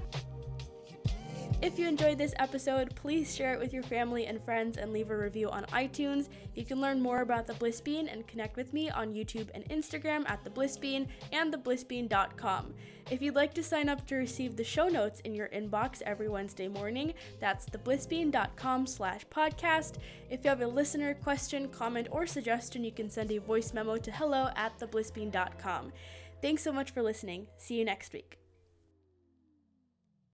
[1.61, 5.09] If you enjoyed this episode, please share it with your family and friends and leave
[5.09, 6.29] a review on iTunes.
[6.53, 9.67] You can learn more about the Bliss Bean and connect with me on YouTube and
[9.69, 12.73] Instagram at the Bliss Bean and theblissbean.com.
[13.09, 16.27] If you'd like to sign up to receive the show notes in your inbox every
[16.27, 19.95] Wednesday morning, that's theblissbean.com slash podcast.
[20.29, 23.97] If you have a listener question, comment, or suggestion, you can send a voice memo
[23.97, 25.91] to hello at theblissbean.com.
[26.41, 27.47] Thanks so much for listening.
[27.57, 28.44] See you next week.